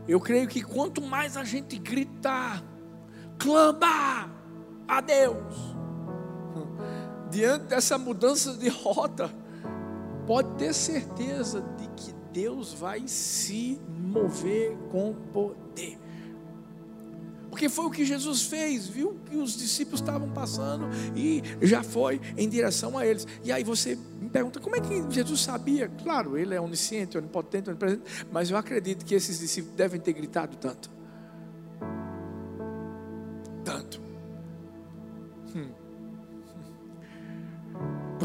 Eu 0.07 0.21
creio 0.21 0.47
que 0.47 0.63
quanto 0.63 1.03
mais 1.03 1.37
a 1.37 1.43
gente 1.43 1.77
gritar, 1.77 2.63
clamar, 3.37 4.40
a 4.91 5.01
Deus. 5.01 5.77
diante 7.31 7.67
dessa 7.67 7.97
mudança 7.97 8.55
de 8.55 8.69
rota, 8.69 9.33
pode 10.27 10.53
ter 10.55 10.75
certeza 10.75 11.65
de 11.79 11.87
que 11.91 12.13
Deus 12.33 12.73
vai 12.73 13.07
se 13.07 13.81
mover 13.89 14.77
com 14.91 15.15
poder. 15.33 15.97
Porque 17.49 17.69
foi 17.69 17.85
o 17.85 17.91
que 17.91 18.05
Jesus 18.05 18.43
fez, 18.43 18.89
viu 18.89 19.17
que 19.29 19.37
os 19.37 19.57
discípulos 19.57 20.01
estavam 20.01 20.29
passando 20.31 20.89
e 21.15 21.43
já 21.63 21.85
foi 21.85 22.21
em 22.37 22.49
direção 22.49 22.99
a 22.99 23.07
eles. 23.07 23.27
E 23.45 23.53
aí 23.53 23.63
você 23.63 23.97
me 24.21 24.29
pergunta, 24.29 24.59
como 24.59 24.75
é 24.75 24.81
que 24.81 25.05
Jesus 25.09 25.41
sabia? 25.41 25.89
Claro, 26.03 26.37
ele 26.37 26.55
é 26.55 26.61
onisciente, 26.61 27.17
onipotente, 27.17 27.71
onipresente, 27.71 28.03
mas 28.33 28.51
eu 28.51 28.57
acredito 28.57 29.05
que 29.05 29.15
esses 29.15 29.39
discípulos 29.39 29.77
devem 29.77 30.01
ter 30.01 30.13
gritado 30.13 30.57
tanto. 30.57 30.89
Tanto. 30.91 31.00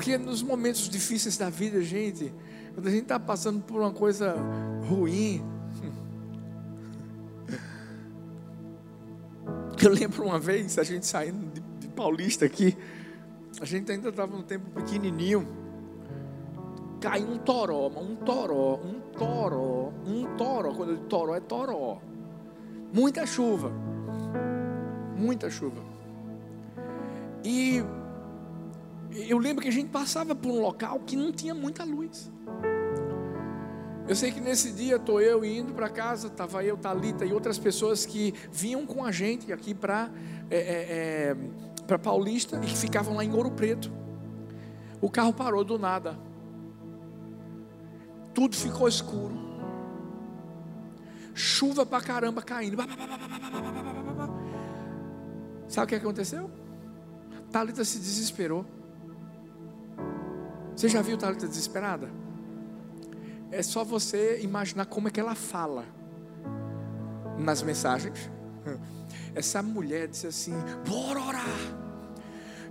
Porque 0.06 0.20
nos 0.20 0.44
momentos 0.44 0.88
difíceis 0.88 1.36
da 1.36 1.50
vida, 1.50 1.82
gente, 1.82 2.32
quando 2.76 2.86
a 2.86 2.92
gente 2.92 3.02
está 3.02 3.20
passando 3.20 3.64
por 3.64 3.82
uma 3.82 3.92
coisa 3.92 4.36
ruim, 4.88 5.44
Eu 9.84 9.90
lembro 9.92 10.24
uma 10.26 10.38
vez, 10.38 10.78
a 10.78 10.84
gente 10.84 11.08
saindo 11.08 11.52
de, 11.52 11.60
de 11.80 11.88
Paulista 11.88 12.46
aqui, 12.46 12.78
a 13.60 13.66
gente 13.66 13.92
ainda 13.92 14.10
estava 14.10 14.38
no 14.38 14.44
tempo 14.44 14.70
pequenininho, 14.70 15.48
caiu 17.02 17.28
um 17.28 17.40
toró, 17.40 17.88
um 17.88 18.16
toró, 18.16 18.80
um 18.84 19.00
toró, 19.18 19.92
um 20.06 20.38
toró, 20.38 20.72
quando 20.76 20.90
eu 20.90 20.98
digo 20.98 21.08
toró 21.08 21.34
é 21.34 21.40
toró, 21.40 22.00
muita 22.94 23.26
chuva, 23.26 23.72
muita 25.18 25.50
chuva, 25.50 25.82
e 27.44 27.84
eu 29.28 29.38
lembro 29.38 29.62
que 29.62 29.70
a 29.70 29.72
gente 29.72 29.90
passava 29.90 30.36
por 30.36 30.52
um 30.52 30.62
local 30.62 31.00
que 31.00 31.16
não 31.16 31.32
tinha 31.32 31.54
muita 31.54 31.84
luz, 31.84 32.32
eu 34.08 34.16
sei 34.16 34.32
que 34.32 34.40
nesse 34.40 34.72
dia 34.72 34.98
estou 34.98 35.20
eu 35.20 35.44
indo 35.44 35.74
para 35.74 35.90
casa, 35.90 36.28
estava 36.28 36.64
eu, 36.64 36.78
Talita 36.78 37.26
e 37.26 37.34
outras 37.34 37.58
pessoas 37.58 38.06
que 38.06 38.36
vinham 38.52 38.86
com 38.86 39.04
a 39.04 39.12
gente 39.12 39.52
aqui 39.52 39.74
para 39.74 40.12
é, 40.50 40.58
é, 40.58 40.60
é, 40.60 41.36
para 41.88 41.98
Paulista 41.98 42.58
e 42.64 42.68
que 42.68 42.78
ficavam 42.78 43.16
lá 43.16 43.26
em 43.26 43.34
Ouro 43.34 43.50
Preto. 43.50 43.92
O 45.02 45.10
carro 45.10 45.34
parou 45.34 45.64
do 45.64 45.80
nada. 45.80 46.20
Tudo 48.34 48.56
ficou 48.56 48.88
escuro. 48.88 49.34
Chuva 51.34 51.84
para 51.84 52.04
caramba 52.04 52.44
caindo. 52.44 52.78
Sabe 55.68 55.86
o 55.86 55.88
que 55.88 55.96
aconteceu? 55.96 56.50
Talita 57.52 57.84
se 57.84 57.98
desesperou. 57.98 58.66
Você 60.76 60.90
já 60.90 61.02
viu 61.02 61.18
Talita 61.18 61.48
desesperada? 61.48 62.10
É 63.52 63.64
só 63.64 63.84
você 63.84 64.42
imaginar 64.42 64.86
como 64.86 65.08
é 65.08 65.12
que 65.12 65.20
ela 65.20 65.36
fala 65.36 65.86
nas 67.40 67.62
mensagens. 67.62 68.30
Essa 69.34 69.62
mulher 69.62 70.08
disse 70.08 70.28
assim: 70.28 70.54
bora 70.88 71.22
orar. 71.22 71.86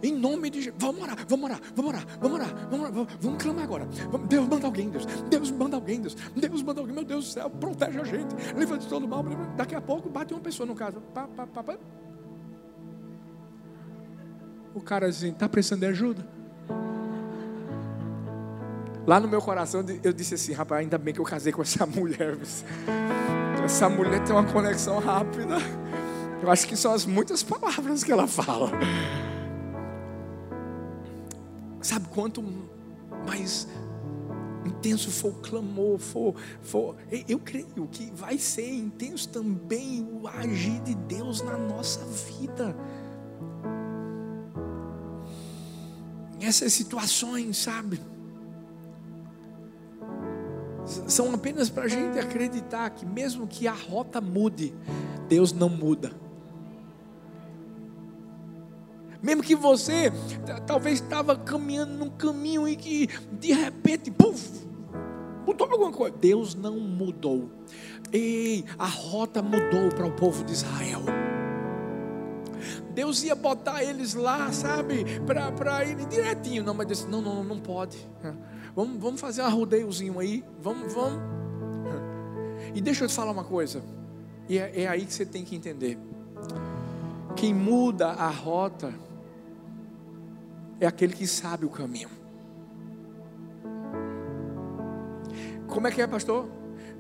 Em 0.03 0.13
nome 0.13 0.51
de 0.51 0.61
Jesus, 0.61 0.79
vamos 0.79 1.01
orar, 1.01 1.17
vamos 1.27 1.45
orar, 1.49 1.61
vamos 1.75 1.91
orar, 1.91 2.07
vamos 2.21 2.41
orar, 2.41 2.69
vamos, 2.69 2.91
orar, 2.91 3.19
vamos, 3.23 3.43
clamar 3.43 3.65
agora. 3.65 3.89
Deus 4.29 4.47
manda 4.47 4.67
alguém, 4.67 4.91
Deus. 4.91 5.07
Deus 5.31 5.51
manda 5.51 5.77
alguém, 5.77 6.01
Deus. 6.03 6.15
Deus 6.37 6.63
manda 6.63 6.81
alguém, 6.81 6.95
meu 6.95 7.05
Deus 7.05 7.25
do 7.25 7.33
céu, 7.33 7.49
protege 7.49 7.99
a 7.99 8.05
gente. 8.05 8.35
Livra 8.55 8.77
de 8.77 8.87
todo 8.87 9.09
mal. 9.09 9.25
Daqui 9.57 9.75
a 9.75 9.81
pouco 9.81 10.11
bate 10.11 10.35
uma 10.35 10.41
pessoa 10.43 10.67
no 10.67 10.75
caso. 10.75 11.01
Pá, 11.15 11.27
pá, 11.27 11.47
pá, 11.47 11.79
o 14.75 14.81
cara 14.81 15.07
assim, 15.07 15.31
está 15.31 15.49
precisando 15.49 15.81
de 15.81 15.87
ajuda? 15.87 16.27
Lá 19.07 19.21
no 19.21 19.29
meu 19.29 19.41
coração 19.41 19.85
eu 20.03 20.13
disse 20.13 20.35
assim, 20.35 20.53
rapaz, 20.53 20.81
ainda 20.81 20.97
bem 20.97 21.13
que 21.13 21.21
eu 21.21 21.25
casei 21.25 21.53
com 21.53 21.63
essa 21.63 21.85
mulher. 21.87 22.39
Essa 23.63 23.89
mulher 23.89 24.23
tem 24.25 24.35
uma 24.35 24.45
conexão 24.45 24.99
rápida. 24.99 25.57
Eu 26.43 26.51
acho 26.51 26.67
que 26.67 26.77
são 26.77 26.93
as 26.93 27.05
muitas 27.05 27.43
palavras 27.43 28.03
que 28.03 28.13
ela 28.13 28.27
fala. 28.27 28.71
Sabe 31.81 32.09
quanto 32.09 32.43
mais 33.27 33.69
intenso 34.65 35.11
for 35.11 35.29
o 35.29 35.35
clamor, 35.35 35.99
for, 35.99 36.35
for, 36.63 36.97
eu 37.29 37.39
creio 37.39 37.87
que 37.91 38.11
vai 38.15 38.39
ser 38.39 38.73
intenso 38.73 39.29
também 39.29 40.03
o 40.03 40.27
agir 40.27 40.81
de 40.81 40.95
Deus 40.95 41.43
na 41.43 41.59
nossa 41.59 42.01
vida. 42.07 42.75
Essas 46.41 46.73
situações, 46.73 47.59
sabe? 47.59 48.01
São 50.87 51.33
apenas 51.35 51.71
para 51.71 51.85
a 51.85 51.89
gente 51.89 52.19
acreditar 52.19 52.91
que, 52.91 53.07
mesmo 53.07 53.47
que 53.47 53.67
a 53.67 53.73
rota 53.73 54.21
mude, 54.21 54.75
Deus 55.29 55.53
não 55.53 55.69
muda. 55.69 56.13
Mesmo 59.23 59.43
que 59.43 59.57
você 59.57 60.13
talvez 60.67 61.01
estava 61.01 61.35
caminhando 61.35 61.95
num 61.95 62.11
caminho 62.11 62.69
e 62.69 62.77
que 62.77 63.09
de 63.33 63.53
repente, 63.53 64.11
puf, 64.11 64.67
mudou 65.47 65.71
alguma 65.71 65.91
coisa. 65.91 66.15
Deus 66.21 66.55
não 66.55 66.79
mudou. 66.79 67.51
Ei, 68.13 68.65
a 68.79 68.87
rota 68.87 69.43
mudou 69.43 69.89
para 69.95 70.07
o 70.07 70.13
povo 70.13 70.45
de 70.45 70.53
Israel. 70.53 71.01
Deus 72.95 73.25
ia 73.25 73.35
botar 73.35 73.83
eles 73.83 74.15
lá, 74.15 74.53
sabe, 74.53 75.05
para 75.27 75.85
irem 75.85 76.07
direitinho. 76.07 76.63
Não, 76.63 76.73
mas 76.73 76.87
disse: 76.87 77.07
não, 77.09 77.21
não, 77.21 77.43
não 77.43 77.59
pode. 77.59 77.99
Vamos, 78.77 79.01
vamos 79.01 79.21
fazer 79.21 79.41
um 79.41 79.51
rodeiozinho 79.51 80.19
aí. 80.19 80.45
Vamos, 80.61 80.93
vamos. 80.93 81.23
E 82.75 82.81
deixa 82.81 83.05
eu 83.05 83.09
te 83.09 83.15
falar 83.15 83.31
uma 83.31 83.45
coisa. 83.45 83.85
E 84.49 84.59
é, 84.59 84.83
é 84.83 84.89
aí 84.89 85.07
que 85.07 85.13
você 85.13 85.25
tem 85.25 85.45
que 85.45 85.55
entender. 85.55 85.97
Quem 87.37 87.55
muda 87.55 88.09
a 88.09 88.29
rota 88.29 88.93
é 90.81 90.87
aquele 90.89 91.13
que 91.13 91.25
sabe 91.25 91.65
o 91.65 91.71
caminho. 91.71 92.09
Como 95.69 95.87
é 95.87 95.93
que 95.93 96.03
é, 96.03 96.07
pastor? 96.09 96.49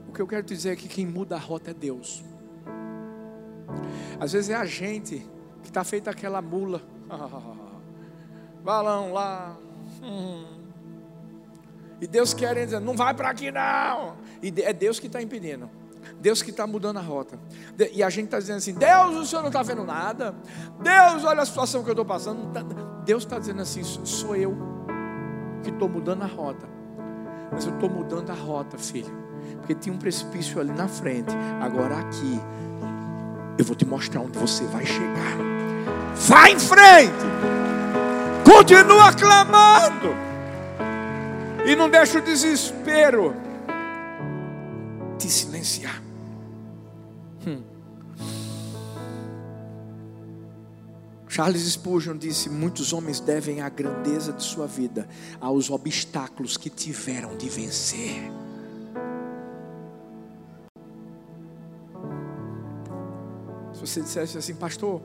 O 0.08 0.12
que 0.12 0.22
eu 0.22 0.28
quero 0.28 0.46
dizer 0.46 0.70
é 0.70 0.76
que 0.76 0.86
quem 0.86 1.04
muda 1.04 1.34
a 1.34 1.40
rota 1.40 1.72
é 1.72 1.74
Deus. 1.74 2.22
Às 4.20 4.32
vezes 4.32 4.50
é 4.50 4.54
a 4.54 4.64
gente 4.64 5.26
que 5.64 5.70
está 5.70 5.82
feita 5.82 6.10
aquela 6.10 6.40
mula. 6.40 6.82
Balão 8.62 9.12
lá. 9.12 9.56
Hum. 10.02 10.44
E 12.00 12.06
Deus 12.06 12.34
querendo 12.34 12.66
dizer, 12.66 12.80
não 12.80 12.94
vai 12.94 13.14
para 13.14 13.30
aqui 13.30 13.50
não. 13.50 14.16
E 14.42 14.52
é 14.62 14.72
Deus 14.72 15.00
que 15.00 15.06
está 15.06 15.22
impedindo. 15.22 15.70
Deus 16.20 16.42
que 16.42 16.50
está 16.50 16.66
mudando 16.66 16.98
a 16.98 17.00
rota. 17.00 17.38
E 17.92 18.02
a 18.02 18.10
gente 18.10 18.26
está 18.26 18.38
dizendo 18.38 18.58
assim: 18.58 18.74
Deus, 18.74 19.16
o 19.16 19.24
Senhor 19.24 19.40
não 19.40 19.48
está 19.48 19.62
vendo 19.62 19.84
nada. 19.84 20.34
Deus, 20.80 21.24
olha 21.24 21.40
a 21.42 21.46
situação 21.46 21.82
que 21.82 21.88
eu 21.88 21.92
estou 21.92 22.04
passando. 22.04 22.52
Tá, 22.52 22.62
Deus 23.04 23.24
está 23.24 23.38
dizendo 23.38 23.62
assim: 23.62 23.82
sou 23.82 24.36
eu 24.36 24.54
que 25.62 25.70
estou 25.70 25.88
mudando 25.88 26.22
a 26.22 26.26
rota. 26.26 26.68
Mas 27.50 27.66
eu 27.66 27.72
estou 27.72 27.88
mudando 27.88 28.30
a 28.30 28.34
rota, 28.34 28.76
filho. 28.76 29.12
Porque 29.58 29.74
tinha 29.74 29.94
um 29.94 29.98
precipício 29.98 30.60
ali 30.60 30.72
na 30.72 30.88
frente. 30.88 31.34
Agora 31.62 31.98
aqui, 31.98 32.40
eu 33.58 33.64
vou 33.64 33.76
te 33.76 33.84
mostrar 33.84 34.20
onde 34.20 34.38
você 34.38 34.64
vai 34.64 34.84
chegar. 34.84 35.36
Vai 36.14 36.52
em 36.52 36.58
frente. 36.58 37.24
Continua 38.44 39.12
clamando. 39.12 40.14
E 41.66 41.74
não 41.74 41.88
deixa 41.88 42.18
o 42.18 42.22
desespero 42.22 43.34
te 45.18 45.30
silenciar. 45.30 46.02
Hum. 47.46 47.62
Charles 51.28 51.62
Spurgeon 51.62 52.16
disse: 52.16 52.50
Muitos 52.50 52.92
homens 52.92 53.20
devem 53.20 53.60
a 53.60 53.68
grandeza 53.68 54.32
de 54.32 54.42
sua 54.42 54.66
vida 54.66 55.08
aos 55.40 55.70
obstáculos 55.70 56.56
que 56.56 56.68
tiveram 56.68 57.36
de 57.36 57.48
vencer. 57.48 58.30
Você 63.86 64.00
dissesse 64.00 64.38
assim, 64.38 64.54
pastor, 64.54 65.02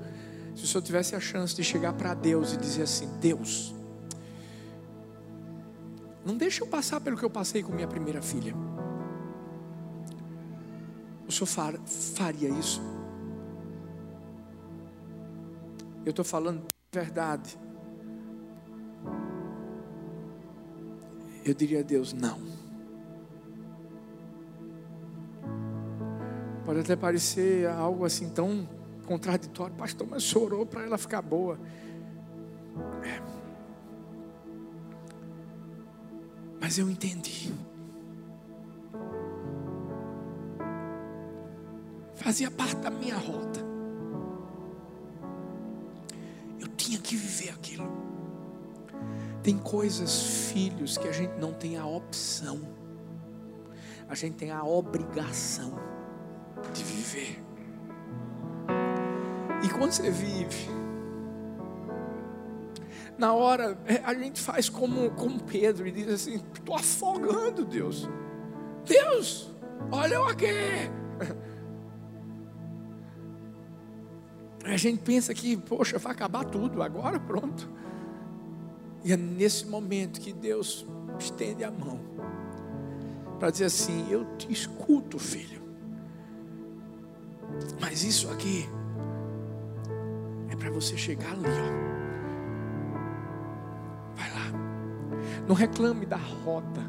se 0.56 0.64
o 0.64 0.68
senhor 0.68 0.82
tivesse 0.82 1.16
a 1.16 1.20
chance 1.20 1.56
de 1.56 1.64
chegar 1.64 1.94
para 1.94 2.14
Deus 2.14 2.54
e 2.54 2.58
dizer 2.58 2.84
assim: 2.84 3.08
Deus, 3.20 3.74
não 6.26 6.38
deixa 6.38 6.64
eu 6.64 6.68
passar 6.68 7.00
pelo 7.00 7.18
que 7.18 7.24
eu 7.24 7.30
passei 7.30 7.64
com 7.64 7.72
minha 7.72 7.88
primeira 7.88 8.22
filha. 8.22 8.54
O 11.28 11.32
senhor 11.32 11.48
faria 11.48 12.50
isso? 12.50 12.82
Eu 16.06 16.10
estou 16.10 16.26
falando 16.26 16.62
de 16.62 17.00
verdade. 17.00 17.58
Eu 21.46 21.54
diria 21.54 21.80
a 21.80 21.84
Deus: 21.84 22.14
não. 22.14 22.40
Pode 26.70 26.82
até 26.82 26.96
parecer 26.96 27.68
algo 27.68 28.06
assim 28.06 28.30
tão 28.30 28.70
contraditório, 29.08 29.74
pastor, 29.74 30.06
mas 30.08 30.22
chorou 30.22 30.68
para 30.68 30.84
ela 30.84 31.00
ficar 31.00 31.20
boa. 31.20 31.60
É. 33.04 33.20
Mas 36.62 36.78
eu 36.78 36.88
entendi. 36.88 37.52
Fazia 42.14 42.52
parte 42.52 42.76
da 42.76 42.92
minha 42.92 43.18
rota. 43.18 43.62
Eu 46.60 46.68
tinha 46.78 47.00
que 47.00 47.16
viver 47.16 47.50
aquilo. 47.50 47.92
Tem 49.42 49.58
coisas, 49.58 50.52
filhos, 50.52 51.00
que 51.00 51.08
a 51.08 51.12
gente 51.12 51.34
não 51.40 51.52
tem 51.52 51.78
a 51.78 51.88
opção, 51.88 52.62
a 54.08 54.14
gente 54.14 54.36
tem 54.36 54.52
a 54.52 54.64
obrigação 54.64 55.99
de 56.70 56.84
viver. 56.84 57.44
E 59.64 59.70
quando 59.70 59.92
você 59.92 60.10
vive, 60.10 60.70
na 63.18 63.34
hora, 63.34 63.78
é, 63.86 63.98
a 64.06 64.14
gente 64.14 64.40
faz 64.40 64.70
como, 64.70 65.12
como 65.12 65.44
Pedro 65.44 65.86
e 65.86 65.92
diz 65.92 66.08
assim: 66.08 66.42
estou 66.54 66.76
afogando, 66.76 67.66
Deus. 67.66 68.10
Deus, 68.86 69.52
olha 69.92 70.16
eu 70.16 70.26
aqui. 70.26 70.46
A 74.64 74.78
gente 74.78 75.02
pensa 75.02 75.34
que, 75.34 75.58
poxa, 75.58 75.98
vai 75.98 76.12
acabar 76.12 76.46
tudo, 76.46 76.82
agora 76.84 77.20
pronto. 77.20 77.70
E 79.04 79.12
é 79.12 79.18
nesse 79.18 79.66
momento 79.66 80.20
que 80.20 80.32
Deus 80.32 80.86
estende 81.18 81.64
a 81.64 81.72
mão 81.72 82.00
para 83.40 83.50
dizer 83.50 83.66
assim: 83.66 84.10
Eu 84.10 84.26
te 84.38 84.52
escuto, 84.52 85.18
filho. 85.18 85.69
Mas 87.80 88.04
isso 88.04 88.30
aqui 88.30 88.70
é 90.50 90.56
para 90.56 90.70
você 90.70 90.98
chegar 90.98 91.32
ali, 91.32 91.48
ó. 91.48 91.90
Vai 94.16 94.30
lá. 94.32 94.52
Não 95.48 95.56
reclame 95.56 96.06
da 96.06 96.18
rota 96.18 96.82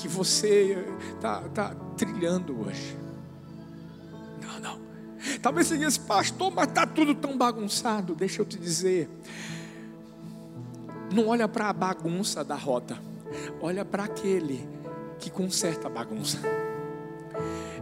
que 0.00 0.08
você 0.08 0.84
está 1.14 1.40
tá 1.48 1.74
trilhando 1.96 2.60
hoje. 2.60 2.96
Não, 4.40 4.60
não. 4.60 4.80
Talvez 5.42 5.66
você 5.66 5.74
diga 5.76 5.88
assim, 5.88 6.02
pastor, 6.02 6.52
mas 6.54 6.68
está 6.68 6.86
tudo 6.86 7.14
tão 7.14 7.36
bagunçado. 7.36 8.14
Deixa 8.14 8.40
eu 8.40 8.46
te 8.46 8.58
dizer. 8.58 9.08
Não 11.12 11.28
olha 11.28 11.48
para 11.48 11.68
a 11.68 11.72
bagunça 11.72 12.44
da 12.44 12.54
rota, 12.54 12.98
olha 13.62 13.84
para 13.84 14.04
aquele 14.04 14.68
que 15.18 15.30
conserta 15.30 15.86
a 15.86 15.90
bagunça. 15.90 16.38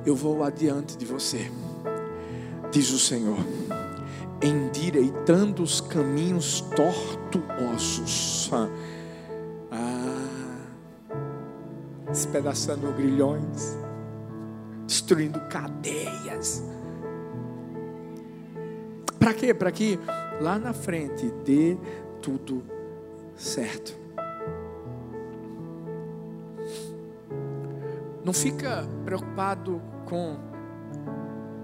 Eu 0.06 0.14
vou 0.14 0.44
adiante 0.44 0.96
de 0.96 1.04
você, 1.04 1.50
diz 2.70 2.92
o 2.92 2.98
Senhor, 2.98 3.40
endireitando 4.40 5.64
os 5.64 5.80
caminhos 5.80 6.60
tortuosos, 6.76 8.48
ah, 9.72 10.62
despedaçando 12.08 12.92
grilhões, 12.92 13.76
destruindo 14.86 15.40
cadeias. 15.50 16.62
Para 19.18 19.34
quê? 19.34 19.52
Para 19.52 19.72
que 19.72 19.98
lá 20.40 20.56
na 20.56 20.72
frente 20.72 21.32
dê 21.44 21.76
tudo 22.22 22.62
certo. 23.34 23.92
Não 28.24 28.32
fica 28.32 28.86
preocupado 29.04 29.82
com 30.06 30.36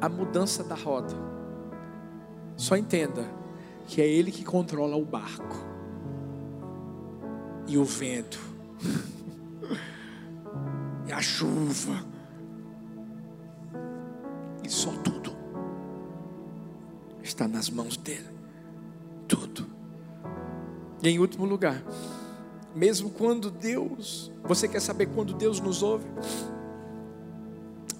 a 0.00 0.08
mudança 0.08 0.62
da 0.62 0.74
rota. 0.74 1.14
Só 2.56 2.76
entenda 2.76 3.24
que 3.86 4.02
é 4.02 4.06
Ele 4.06 4.30
que 4.30 4.44
controla 4.44 4.96
o 4.96 5.04
barco 5.04 5.56
e 7.66 7.78
o 7.78 7.84
vento 7.84 8.38
e 11.06 11.12
a 11.12 11.20
chuva 11.20 12.04
e 14.64 14.68
só 14.68 14.90
tudo 15.02 15.32
está 17.22 17.48
nas 17.48 17.70
mãos 17.70 17.96
dele. 17.96 18.28
Tudo. 19.26 19.66
E 21.02 21.08
em 21.08 21.18
último 21.18 21.44
lugar, 21.44 21.82
mesmo 22.74 23.10
quando 23.10 23.50
Deus, 23.50 24.30
você 24.44 24.68
quer 24.68 24.80
saber 24.80 25.06
quando 25.06 25.34
Deus 25.34 25.60
nos 25.60 25.82
ouve? 25.82 26.06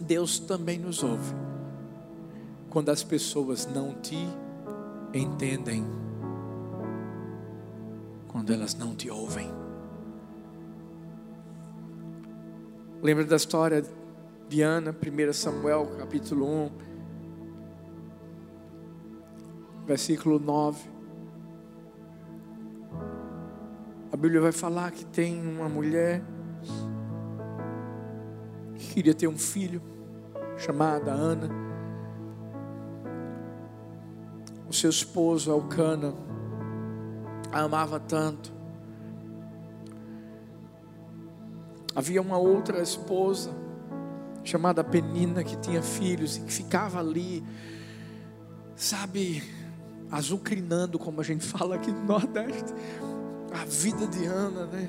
Deus 0.03 0.38
também 0.38 0.79
nos 0.79 1.03
ouve. 1.03 1.35
Quando 2.69 2.91
as 2.91 3.03
pessoas 3.03 3.67
não 3.67 3.95
te 3.95 4.17
entendem, 5.15 5.85
quando 8.29 8.53
elas 8.53 8.75
não 8.75 8.95
te 8.95 9.11
ouvem. 9.11 9.51
Lembra 13.03 13.25
da 13.25 13.37
história 13.37 13.85
de 14.49 14.62
Ana, 14.62 14.91
1 14.91 15.33
Samuel, 15.33 15.87
capítulo 15.99 16.47
1, 16.47 16.71
versículo 19.87 20.38
9. 20.38 20.91
A 24.12 24.17
Bíblia 24.17 24.41
vai 24.41 24.53
falar 24.53 24.93
que 24.93 25.05
tem 25.05 25.41
uma 25.41 25.69
mulher 25.69 26.23
que 28.77 28.95
queria 28.95 29.15
ter 29.15 29.27
um 29.27 29.38
filho, 29.38 29.83
chamada 30.64 31.11
Ana. 31.11 31.48
O 34.68 34.72
seu 34.72 34.90
esposo, 34.90 35.51
Alcana, 35.51 36.14
a 37.51 37.62
amava 37.62 37.98
tanto. 37.98 38.53
Havia 41.94 42.22
uma 42.22 42.38
outra 42.38 42.81
esposa, 42.81 43.51
chamada 44.44 44.83
Penina, 44.83 45.44
que 45.44 45.57
tinha 45.57 45.83
filhos 45.83 46.37
e 46.37 46.40
que 46.42 46.53
ficava 46.53 47.01
ali, 47.01 47.44
sabe, 48.77 49.42
azucrinando, 50.11 50.98
como 50.98 51.20
a 51.20 51.25
gente 51.25 51.44
fala 51.44 51.75
aqui 51.75 51.90
no 51.90 52.05
Nordeste 52.05 52.72
a 53.53 53.64
vida 53.66 54.07
de 54.07 54.25
Ana, 54.25 54.64
né? 54.66 54.88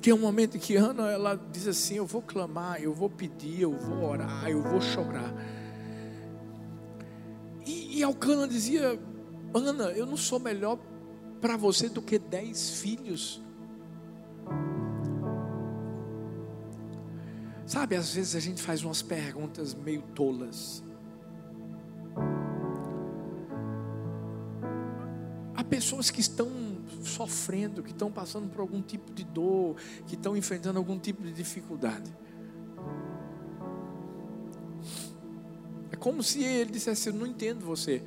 Tem 0.00 0.12
um 0.12 0.18
momento 0.18 0.58
que 0.58 0.76
Ana 0.76 1.10
ela 1.10 1.34
diz 1.50 1.66
assim: 1.66 1.96
Eu 1.96 2.06
vou 2.06 2.22
clamar, 2.22 2.80
eu 2.82 2.92
vou 2.94 3.10
pedir, 3.10 3.62
eu 3.62 3.72
vou 3.72 4.04
orar, 4.04 4.48
eu 4.48 4.62
vou 4.62 4.80
chorar. 4.80 5.34
E, 7.66 7.98
e 7.98 8.02
Alcana 8.02 8.46
dizia: 8.46 8.98
Ana, 9.54 9.90
eu 9.92 10.06
não 10.06 10.16
sou 10.16 10.38
melhor 10.38 10.78
para 11.40 11.56
você 11.56 11.88
do 11.88 12.02
que 12.02 12.18
dez 12.18 12.80
filhos. 12.80 13.42
Sabe, 17.66 17.96
às 17.96 18.14
vezes 18.14 18.34
a 18.34 18.40
gente 18.40 18.62
faz 18.62 18.82
umas 18.82 19.02
perguntas 19.02 19.74
meio 19.74 20.02
tolas. 20.14 20.82
pessoas 25.68 26.10
que 26.10 26.20
estão 26.20 26.48
sofrendo, 27.02 27.82
que 27.82 27.90
estão 27.90 28.10
passando 28.10 28.48
por 28.48 28.60
algum 28.60 28.82
tipo 28.82 29.12
de 29.12 29.24
dor, 29.24 29.76
que 30.06 30.14
estão 30.14 30.36
enfrentando 30.36 30.78
algum 30.78 30.98
tipo 30.98 31.22
de 31.22 31.32
dificuldade. 31.32 32.12
É 35.90 35.96
como 35.96 36.22
se 36.22 36.42
ele 36.42 36.70
dissesse: 36.70 37.08
Eu 37.08 37.14
não 37.14 37.26
entendo 37.26 37.64
você. 37.64 38.02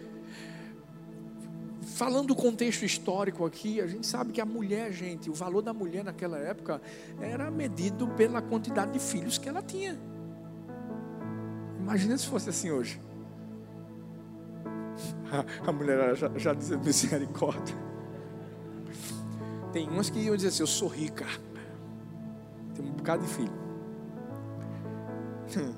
Falando 1.81 2.27
do 2.27 2.35
contexto 2.35 2.83
histórico 2.83 3.45
aqui, 3.45 3.81
a 3.81 3.85
gente 3.85 4.07
sabe 4.07 4.31
que 4.31 4.41
a 4.41 4.45
mulher, 4.45 4.91
gente, 4.91 5.29
o 5.29 5.33
valor 5.33 5.61
da 5.61 5.73
mulher 5.73 6.03
naquela 6.03 6.37
época 6.37 6.81
era 7.19 7.51
medido 7.51 8.07
pela 8.07 8.41
quantidade 8.41 8.93
de 8.93 8.99
filhos 8.99 9.37
que 9.37 9.47
ela 9.47 9.61
tinha. 9.61 9.99
Imagina 11.79 12.17
se 12.17 12.25
fosse 12.25 12.49
assim 12.49 12.71
hoje. 12.71 12.99
a 15.65 15.71
mulher 15.71 16.15
já, 16.15 16.31
já 16.37 16.53
misericórdia. 16.77 17.90
Tem 19.71 19.87
umas 19.87 20.09
que 20.09 20.19
iam 20.19 20.35
dizer 20.35 20.49
assim: 20.49 20.63
Eu 20.63 20.67
sou 20.67 20.87
rica, 20.87 21.25
tem 22.75 22.85
um 22.85 22.91
bocado 22.91 23.25
de 23.25 23.33
filho. 23.33 23.53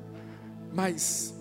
Mas, 0.73 1.33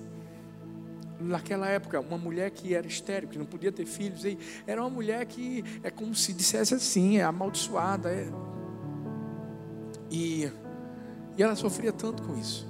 naquela 1.19 1.67
época, 1.69 2.01
uma 2.01 2.19
mulher 2.19 2.51
que 2.51 2.75
era 2.75 2.87
estéril, 2.87 3.29
que 3.29 3.39
não 3.39 3.47
podia 3.47 3.73
ter 3.73 3.87
filhos, 3.87 4.23
era 4.67 4.81
uma 4.81 4.91
mulher 4.91 5.25
que 5.27 5.65
é 5.83 5.91
como 5.91 6.15
se 6.15 6.33
dissesse 6.33 6.75
assim: 6.75 7.19
é 7.19 7.23
amaldiçoada. 7.23 8.11
É... 8.11 8.29
E, 10.11 10.53
e 11.37 11.43
ela 11.43 11.57
sofria 11.57 11.93
tanto 11.93 12.23
com 12.23 12.37
isso. 12.37 12.69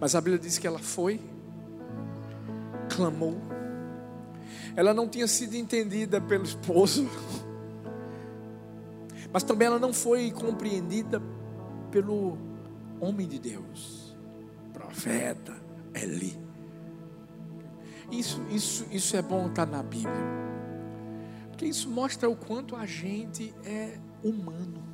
Mas 0.00 0.14
a 0.14 0.20
Bíblia 0.20 0.38
diz 0.38 0.58
que 0.58 0.66
ela 0.66 0.78
foi, 0.78 1.20
clamou, 2.94 3.36
ela 4.76 4.92
não 4.92 5.08
tinha 5.08 5.26
sido 5.26 5.54
entendida 5.54 6.20
pelo 6.20 6.44
esposo, 6.44 7.08
mas 9.34 9.42
também 9.42 9.66
ela 9.66 9.80
não 9.80 9.92
foi 9.92 10.30
compreendida 10.30 11.20
pelo 11.90 12.38
homem 13.00 13.26
de 13.26 13.40
Deus, 13.40 14.16
profeta 14.72 15.52
Eli. 15.92 16.38
Isso, 18.12 18.40
isso, 18.48 18.86
isso 18.92 19.16
é 19.16 19.22
bom 19.22 19.48
estar 19.48 19.66
na 19.66 19.82
Bíblia, 19.82 20.14
Porque 21.48 21.66
isso 21.66 21.90
mostra 21.90 22.30
o 22.30 22.36
quanto 22.36 22.76
a 22.76 22.86
gente 22.86 23.52
é 23.64 23.98
humano. 24.22 24.84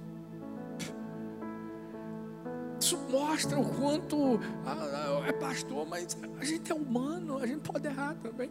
Isso 2.80 2.96
mostra 3.10 3.60
o 3.60 3.68
quanto 3.74 4.40
ah, 4.64 5.22
é 5.26 5.32
pastor, 5.32 5.86
mas 5.86 6.16
a 6.38 6.44
gente 6.46 6.72
é 6.72 6.74
humano, 6.74 7.36
a 7.36 7.46
gente 7.46 7.60
pode 7.60 7.86
errar 7.86 8.14
também. 8.22 8.50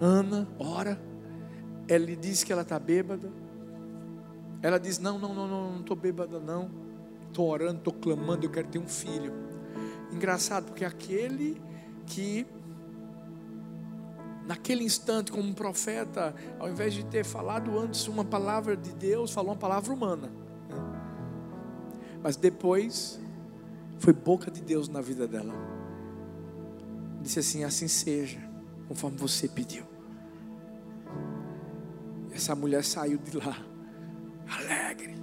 Ana 0.00 0.46
ora, 0.58 1.00
ela 1.88 2.04
lhe 2.04 2.14
diz 2.14 2.44
que 2.44 2.52
ela 2.52 2.62
está 2.62 2.78
bêbada. 2.78 3.30
Ela 4.62 4.78
diz: 4.78 4.98
Não, 4.98 5.18
não, 5.18 5.34
não, 5.34 5.48
não, 5.48 5.72
não 5.72 5.80
estou 5.80 5.96
bêbada, 5.96 6.38
não. 6.38 6.70
Estou 7.26 7.48
orando, 7.48 7.78
estou 7.78 7.92
clamando, 7.92 8.46
eu 8.46 8.50
quero 8.50 8.68
ter 8.68 8.78
um 8.78 8.86
filho. 8.86 9.32
Engraçado, 10.12 10.66
porque 10.66 10.84
aquele 10.84 11.60
que, 12.06 12.46
naquele 14.46 14.84
instante, 14.84 15.30
como 15.30 15.46
um 15.46 15.54
profeta, 15.54 16.34
ao 16.58 16.68
invés 16.68 16.94
de 16.94 17.04
ter 17.04 17.24
falado 17.24 17.78
antes 17.78 18.08
uma 18.08 18.24
palavra 18.24 18.76
de 18.76 18.92
Deus, 18.94 19.30
falou 19.30 19.52
uma 19.52 19.58
palavra 19.58 19.92
humana. 19.92 20.30
Mas 22.22 22.36
depois, 22.36 23.20
foi 23.98 24.12
boca 24.12 24.50
de 24.50 24.60
Deus 24.60 24.88
na 24.88 25.00
vida 25.00 25.26
dela. 25.28 25.54
Disse 27.20 27.38
assim: 27.38 27.64
Assim 27.64 27.88
seja, 27.88 28.40
conforme 28.88 29.16
você 29.18 29.48
pediu. 29.48 29.87
Essa 32.38 32.54
mulher 32.54 32.84
saiu 32.84 33.18
de 33.18 33.36
lá 33.36 33.56
alegre, 34.48 35.16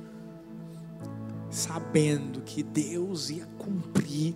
sabendo 1.50 2.42
que 2.42 2.62
Deus 2.62 3.30
ia 3.30 3.46
cumprir 3.58 4.36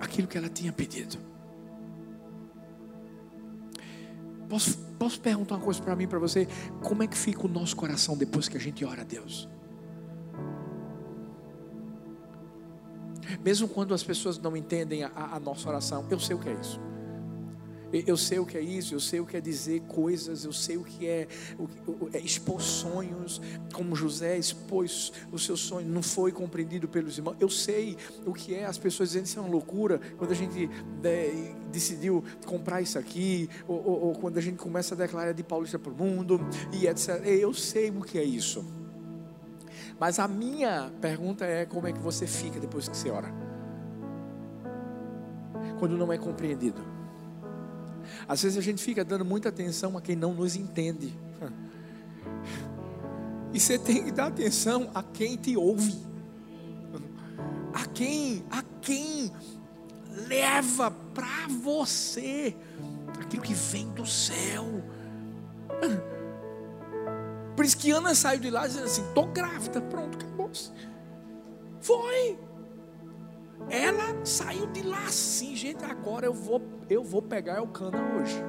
aquilo 0.00 0.26
que 0.26 0.36
ela 0.36 0.48
tinha 0.48 0.72
pedido. 0.72 1.16
Posso, 4.48 4.76
posso 4.98 5.20
perguntar 5.20 5.54
uma 5.54 5.64
coisa 5.64 5.80
para 5.80 5.94
mim, 5.94 6.08
para 6.08 6.18
você? 6.18 6.48
Como 6.82 7.04
é 7.04 7.06
que 7.06 7.16
fica 7.16 7.46
o 7.46 7.48
nosso 7.48 7.76
coração 7.76 8.16
depois 8.16 8.48
que 8.48 8.56
a 8.56 8.60
gente 8.60 8.84
ora 8.84 9.02
a 9.02 9.04
Deus? 9.04 9.48
Mesmo 13.40 13.68
quando 13.68 13.94
as 13.94 14.02
pessoas 14.02 14.36
não 14.36 14.56
entendem 14.56 15.04
a, 15.04 15.12
a 15.14 15.38
nossa 15.38 15.68
oração, 15.68 16.04
eu 16.10 16.18
sei 16.18 16.34
o 16.34 16.40
que 16.40 16.48
é 16.48 16.54
isso. 16.54 16.87
Eu 17.92 18.16
sei 18.16 18.38
o 18.38 18.44
que 18.44 18.58
é 18.58 18.60
isso, 18.60 18.94
eu 18.94 19.00
sei 19.00 19.18
o 19.18 19.24
que 19.24 19.36
é 19.36 19.40
dizer 19.40 19.80
coisas, 19.80 20.44
eu 20.44 20.52
sei 20.52 20.76
o 20.76 20.84
que 20.84 21.06
é, 21.06 21.26
o, 21.58 22.10
é 22.12 22.18
expor 22.18 22.60
sonhos, 22.60 23.40
como 23.72 23.96
José 23.96 24.36
expôs 24.36 25.10
o 25.32 25.38
seu 25.38 25.56
sonho, 25.56 25.88
não 25.88 26.02
foi 26.02 26.30
compreendido 26.30 26.86
pelos 26.86 27.16
irmãos. 27.16 27.36
Eu 27.40 27.48
sei 27.48 27.96
o 28.26 28.34
que 28.34 28.54
é 28.54 28.66
as 28.66 28.76
pessoas 28.76 29.10
dizendo 29.10 29.24
isso 29.24 29.38
é 29.38 29.42
uma 29.42 29.50
loucura, 29.50 30.00
quando 30.18 30.32
a 30.32 30.34
gente 30.34 30.68
é, 31.02 31.54
decidiu 31.72 32.22
comprar 32.44 32.82
isso 32.82 32.98
aqui, 32.98 33.48
ou, 33.66 33.82
ou, 33.82 34.00
ou, 34.08 34.14
quando 34.14 34.36
a 34.36 34.42
gente 34.42 34.56
começa 34.56 34.94
a 34.94 34.98
declarar 34.98 35.32
de 35.32 35.42
paulista 35.42 35.78
para 35.78 35.92
o 35.92 35.96
mundo, 35.96 36.40
e 36.72 36.86
etc. 36.86 37.24
Eu 37.24 37.54
sei 37.54 37.88
o 37.90 38.02
que 38.02 38.18
é 38.18 38.24
isso. 38.24 38.64
Mas 39.98 40.18
a 40.18 40.28
minha 40.28 40.92
pergunta 41.00 41.44
é: 41.44 41.64
como 41.64 41.86
é 41.86 41.92
que 41.92 41.98
você 41.98 42.26
fica 42.26 42.60
depois 42.60 42.88
que 42.88 42.96
você 42.96 43.10
ora? 43.10 43.32
Quando 45.78 45.96
não 45.96 46.12
é 46.12 46.18
compreendido. 46.18 46.97
Às 48.26 48.42
vezes 48.42 48.58
a 48.58 48.60
gente 48.60 48.82
fica 48.82 49.04
dando 49.04 49.24
muita 49.24 49.48
atenção 49.48 49.96
a 49.96 50.00
quem 50.00 50.16
não 50.16 50.34
nos 50.34 50.56
entende. 50.56 51.14
E 53.50 53.58
você 53.58 53.78
tem 53.78 54.04
que 54.04 54.12
dar 54.12 54.26
atenção 54.26 54.90
a 54.94 55.02
quem 55.02 55.34
te 55.34 55.56
ouve. 55.56 55.98
A 57.72 57.86
quem, 57.86 58.44
a 58.50 58.62
quem 58.82 59.32
leva 60.28 60.90
para 60.90 61.48
você 61.48 62.54
aquilo 63.28 63.42
que 63.42 63.54
vem 63.54 63.88
do 63.90 64.06
céu. 64.06 64.82
Por 67.54 67.64
isso 67.64 67.76
que 67.76 67.90
Ana 67.90 68.14
saiu 68.14 68.40
de 68.40 68.50
lá 68.50 68.66
dizendo 68.66 68.84
assim: 68.84 69.02
estou 69.02 69.26
grávida, 69.26 69.80
pronto, 69.80 70.16
acabou-se. 70.16 70.70
Foi. 71.80 72.38
Ela 73.70 74.24
saiu 74.24 74.66
de 74.66 74.82
lá 74.82 75.04
assim, 75.04 75.54
gente. 75.54 75.84
Agora 75.84 76.26
eu 76.26 76.32
vou, 76.32 76.62
eu 76.88 77.04
vou 77.04 77.22
pegar 77.22 77.62
o 77.62 77.68
cana 77.68 77.98
hoje. 78.16 78.42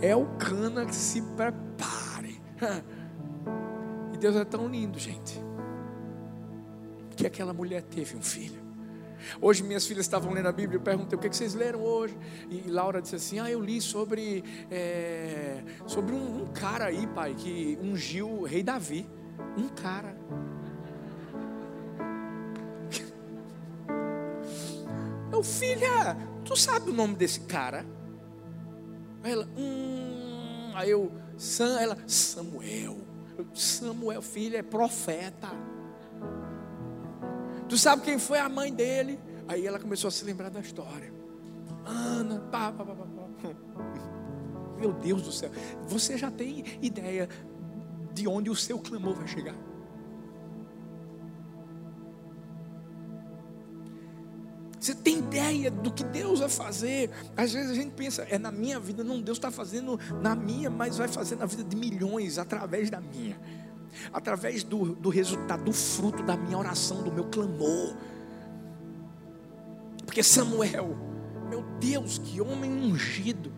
É 0.00 0.16
o 0.16 0.26
cana 0.36 0.86
que 0.86 0.94
se 0.94 1.22
prepare. 1.22 2.40
E 4.12 4.18
Deus 4.18 4.36
é 4.36 4.44
tão 4.44 4.68
lindo, 4.68 4.98
gente. 4.98 5.42
Que 7.16 7.26
aquela 7.26 7.52
mulher 7.54 7.82
teve 7.82 8.14
um 8.14 8.22
filho. 8.22 8.62
Hoje 9.40 9.62
minhas 9.62 9.86
filhas 9.86 10.04
estavam 10.04 10.32
lendo 10.32 10.48
a 10.48 10.52
Bíblia, 10.52 10.76
eu 10.76 10.82
perguntei 10.82 11.18
o 11.18 11.20
que, 11.20 11.28
vocês 11.28 11.54
leram 11.54 11.80
hoje. 11.80 12.16
E 12.50 12.68
Laura 12.68 13.00
disse 13.00 13.16
assim: 13.16 13.38
Ah, 13.38 13.50
eu 13.50 13.60
li 13.60 13.80
sobre, 13.80 14.44
é, 14.70 15.62
sobre 15.86 16.14
um, 16.14 16.42
um 16.42 16.46
cara 16.46 16.86
aí, 16.86 17.06
pai, 17.06 17.34
que 17.34 17.78
ungiu 17.82 18.28
o 18.28 18.44
rei 18.44 18.62
Davi. 18.62 19.08
Um 19.56 19.68
cara. 19.68 20.14
Filha, 25.42 26.16
tu 26.44 26.56
sabe 26.56 26.90
o 26.90 26.94
nome 26.94 27.14
desse 27.14 27.40
cara? 27.40 27.84
Aí 29.22 29.32
ela, 29.32 29.48
hum, 29.56 30.72
aí 30.74 30.90
eu, 30.90 31.12
Sam, 31.36 31.80
ela, 31.80 31.96
Samuel. 32.06 32.98
Samuel, 33.54 34.22
filha, 34.22 34.58
é 34.58 34.62
profeta. 34.62 35.48
Tu 37.68 37.76
sabe 37.76 38.02
quem 38.02 38.18
foi 38.18 38.38
a 38.38 38.48
mãe 38.48 38.72
dele? 38.72 39.18
Aí 39.48 39.66
ela 39.66 39.78
começou 39.78 40.08
a 40.08 40.10
se 40.10 40.24
lembrar 40.24 40.50
da 40.50 40.60
história. 40.60 41.12
Ana, 41.84 42.38
pá, 42.38 42.70
pá, 42.72 42.84
pá, 42.84 42.94
pá. 42.94 43.06
Meu 44.78 44.92
Deus 44.92 45.22
do 45.22 45.32
céu. 45.32 45.50
Você 45.86 46.18
já 46.18 46.30
tem 46.30 46.64
ideia 46.80 47.28
de 48.12 48.28
onde 48.28 48.50
o 48.50 48.56
seu 48.56 48.78
clamor 48.78 49.14
vai 49.14 49.26
chegar? 49.26 49.54
Você 54.82 54.96
tem 54.96 55.20
ideia 55.20 55.70
do 55.70 55.92
que 55.92 56.02
Deus 56.02 56.40
vai 56.40 56.48
fazer? 56.48 57.08
Às 57.36 57.52
vezes 57.52 57.70
a 57.70 57.74
gente 57.74 57.92
pensa, 57.92 58.26
é 58.28 58.36
na 58.36 58.50
minha 58.50 58.80
vida, 58.80 59.04
não, 59.04 59.22
Deus 59.22 59.38
está 59.38 59.48
fazendo 59.48 59.96
na 60.20 60.34
minha, 60.34 60.68
mas 60.68 60.98
vai 60.98 61.06
fazer 61.06 61.36
na 61.36 61.46
vida 61.46 61.62
de 61.62 61.76
milhões 61.76 62.36
através 62.36 62.90
da 62.90 63.00
minha, 63.00 63.40
através 64.12 64.64
do, 64.64 64.96
do 64.96 65.08
resultado, 65.08 65.62
do 65.62 65.72
fruto 65.72 66.24
da 66.24 66.36
minha 66.36 66.58
oração, 66.58 67.00
do 67.04 67.12
meu 67.12 67.26
clamor. 67.26 67.94
Porque 70.04 70.20
Samuel, 70.20 70.96
meu 71.48 71.62
Deus, 71.78 72.18
que 72.18 72.40
homem 72.40 72.72
ungido. 72.72 73.52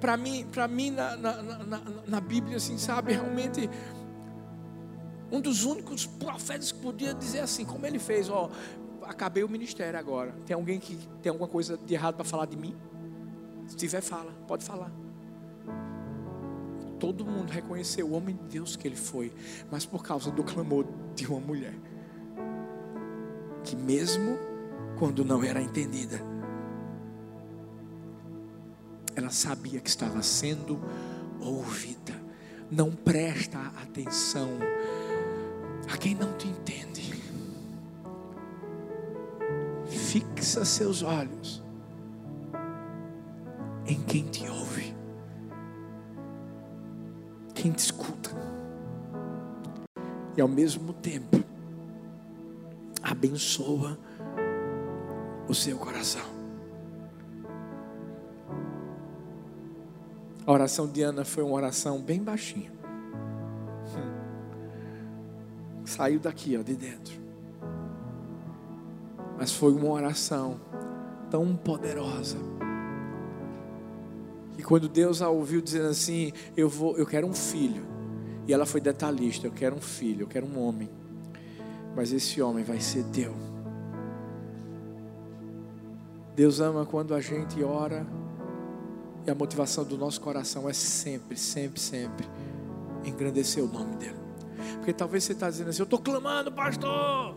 Para 0.00 0.16
mim, 0.16 0.48
para 0.50 0.66
mim 0.66 0.90
na, 0.90 1.16
na, 1.16 1.42
na, 1.42 1.82
na 2.08 2.20
Bíblia, 2.20 2.56
assim, 2.56 2.76
sabe, 2.76 3.12
realmente 3.12 3.70
um 5.34 5.40
dos 5.40 5.64
únicos 5.64 6.06
profetas 6.06 6.70
que 6.70 6.78
podia 6.78 7.12
dizer 7.12 7.40
assim, 7.40 7.64
como 7.64 7.84
ele 7.84 7.98
fez, 7.98 8.28
ó, 8.28 8.48
acabei 9.02 9.42
o 9.42 9.48
ministério 9.48 9.98
agora. 9.98 10.32
Tem 10.46 10.54
alguém 10.54 10.78
que 10.78 10.96
tem 11.20 11.30
alguma 11.30 11.48
coisa 11.48 11.76
de 11.76 11.92
errado 11.92 12.14
para 12.14 12.24
falar 12.24 12.46
de 12.46 12.56
mim? 12.56 12.76
Se 13.66 13.76
tiver, 13.76 14.00
fala, 14.00 14.32
pode 14.46 14.64
falar. 14.64 14.92
Todo 17.00 17.24
mundo 17.24 17.50
reconheceu 17.50 18.06
o 18.06 18.12
homem 18.12 18.36
de 18.36 18.44
Deus 18.44 18.76
que 18.76 18.86
ele 18.86 18.96
foi, 18.96 19.32
mas 19.70 19.84
por 19.84 20.04
causa 20.04 20.30
do 20.30 20.44
clamor 20.44 20.86
de 21.16 21.26
uma 21.26 21.40
mulher, 21.40 21.74
que 23.64 23.74
mesmo 23.74 24.38
quando 24.98 25.24
não 25.24 25.42
era 25.42 25.60
entendida, 25.60 26.20
ela 29.16 29.30
sabia 29.30 29.80
que 29.80 29.88
estava 29.88 30.22
sendo 30.22 30.80
ouvida. 31.40 32.22
Não 32.70 32.92
presta 32.92 33.58
atenção 33.82 34.48
a 35.92 35.96
quem 35.96 36.14
não 36.14 36.32
te 36.36 36.48
entende. 36.48 37.22
Fixa 39.86 40.64
seus 40.64 41.02
olhos 41.02 41.62
em 43.86 44.00
quem 44.02 44.24
te 44.26 44.48
ouve, 44.48 44.94
quem 47.54 47.70
te 47.72 47.80
escuta, 47.80 48.30
e 50.36 50.40
ao 50.40 50.48
mesmo 50.48 50.92
tempo 50.92 51.42
abençoa 53.02 53.98
o 55.46 55.54
seu 55.54 55.76
coração. 55.78 56.34
A 60.46 60.52
oração 60.52 60.86
de 60.86 61.02
Ana 61.02 61.24
foi 61.24 61.42
uma 61.42 61.54
oração 61.54 62.00
bem 62.00 62.22
baixinha. 62.22 62.70
Saiu 65.84 66.18
daqui, 66.18 66.56
ó, 66.56 66.62
de 66.62 66.74
dentro. 66.74 67.14
Mas 69.36 69.52
foi 69.52 69.72
uma 69.72 69.90
oração 69.90 70.60
tão 71.30 71.54
poderosa. 71.56 72.38
E 74.56 74.62
quando 74.62 74.88
Deus 74.88 75.20
a 75.20 75.28
ouviu 75.28 75.60
dizendo 75.60 75.88
assim, 75.88 76.32
eu 76.56 76.68
vou, 76.68 76.96
eu 76.96 77.06
quero 77.06 77.26
um 77.26 77.34
filho. 77.34 77.84
E 78.46 78.52
ela 78.52 78.64
foi 78.64 78.80
detalhista, 78.80 79.46
eu 79.46 79.52
quero 79.52 79.76
um 79.76 79.80
filho, 79.80 80.22
eu 80.22 80.26
quero 80.26 80.46
um 80.46 80.58
homem. 80.58 80.88
Mas 81.96 82.12
esse 82.12 82.40
homem 82.40 82.64
vai 82.64 82.80
ser 82.80 83.04
teu. 83.04 83.34
Deus 86.34 86.60
ama 86.60 86.84
quando 86.84 87.14
a 87.14 87.20
gente 87.20 87.62
ora 87.62 88.06
e 89.26 89.30
a 89.30 89.34
motivação 89.34 89.84
do 89.84 89.96
nosso 89.96 90.20
coração 90.20 90.68
é 90.68 90.72
sempre, 90.72 91.36
sempre, 91.36 91.80
sempre 91.80 92.26
engrandecer 93.04 93.62
o 93.62 93.68
nome 93.68 93.96
dEle. 93.96 94.23
Porque 94.76 94.92
talvez 94.92 95.24
você 95.24 95.32
está 95.32 95.50
dizendo 95.50 95.70
assim: 95.70 95.80
Eu 95.80 95.84
estou 95.84 95.98
clamando, 95.98 96.52
pastor. 96.52 97.34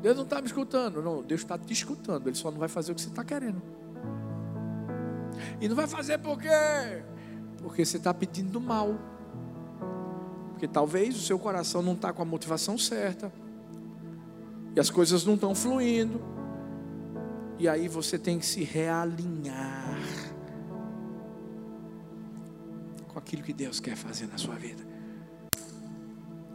Deus 0.00 0.16
não 0.16 0.24
está 0.24 0.40
me 0.40 0.46
escutando. 0.46 1.00
Não, 1.00 1.22
Deus 1.22 1.42
está 1.42 1.56
te 1.56 1.72
escutando. 1.72 2.26
Ele 2.26 2.36
só 2.36 2.50
não 2.50 2.58
vai 2.58 2.68
fazer 2.68 2.92
o 2.92 2.94
que 2.94 3.00
você 3.00 3.08
está 3.08 3.24
querendo. 3.24 3.62
E 5.60 5.68
não 5.68 5.76
vai 5.76 5.86
fazer 5.86 6.18
por 6.18 6.38
quê? 6.38 6.48
Porque 7.58 7.84
você 7.84 7.96
está 7.96 8.12
pedindo 8.12 8.60
mal. 8.60 8.98
Porque 10.50 10.66
talvez 10.66 11.16
o 11.16 11.20
seu 11.20 11.38
coração 11.38 11.82
não 11.82 11.92
está 11.92 12.12
com 12.12 12.20
a 12.20 12.24
motivação 12.24 12.76
certa. 12.76 13.32
E 14.74 14.80
as 14.80 14.90
coisas 14.90 15.24
não 15.24 15.34
estão 15.34 15.54
fluindo. 15.54 16.20
E 17.58 17.68
aí 17.68 17.86
você 17.86 18.18
tem 18.18 18.40
que 18.40 18.46
se 18.46 18.64
realinhar 18.64 20.00
com 23.06 23.18
aquilo 23.18 23.42
que 23.42 23.52
Deus 23.52 23.78
quer 23.78 23.94
fazer 23.94 24.26
na 24.26 24.38
sua 24.38 24.56
vida. 24.56 24.91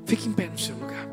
Fique 0.07 0.29
em 0.29 0.31
pé 0.31 0.47
no 0.47 0.57
seu 0.57 0.73
lugar. 0.77 1.05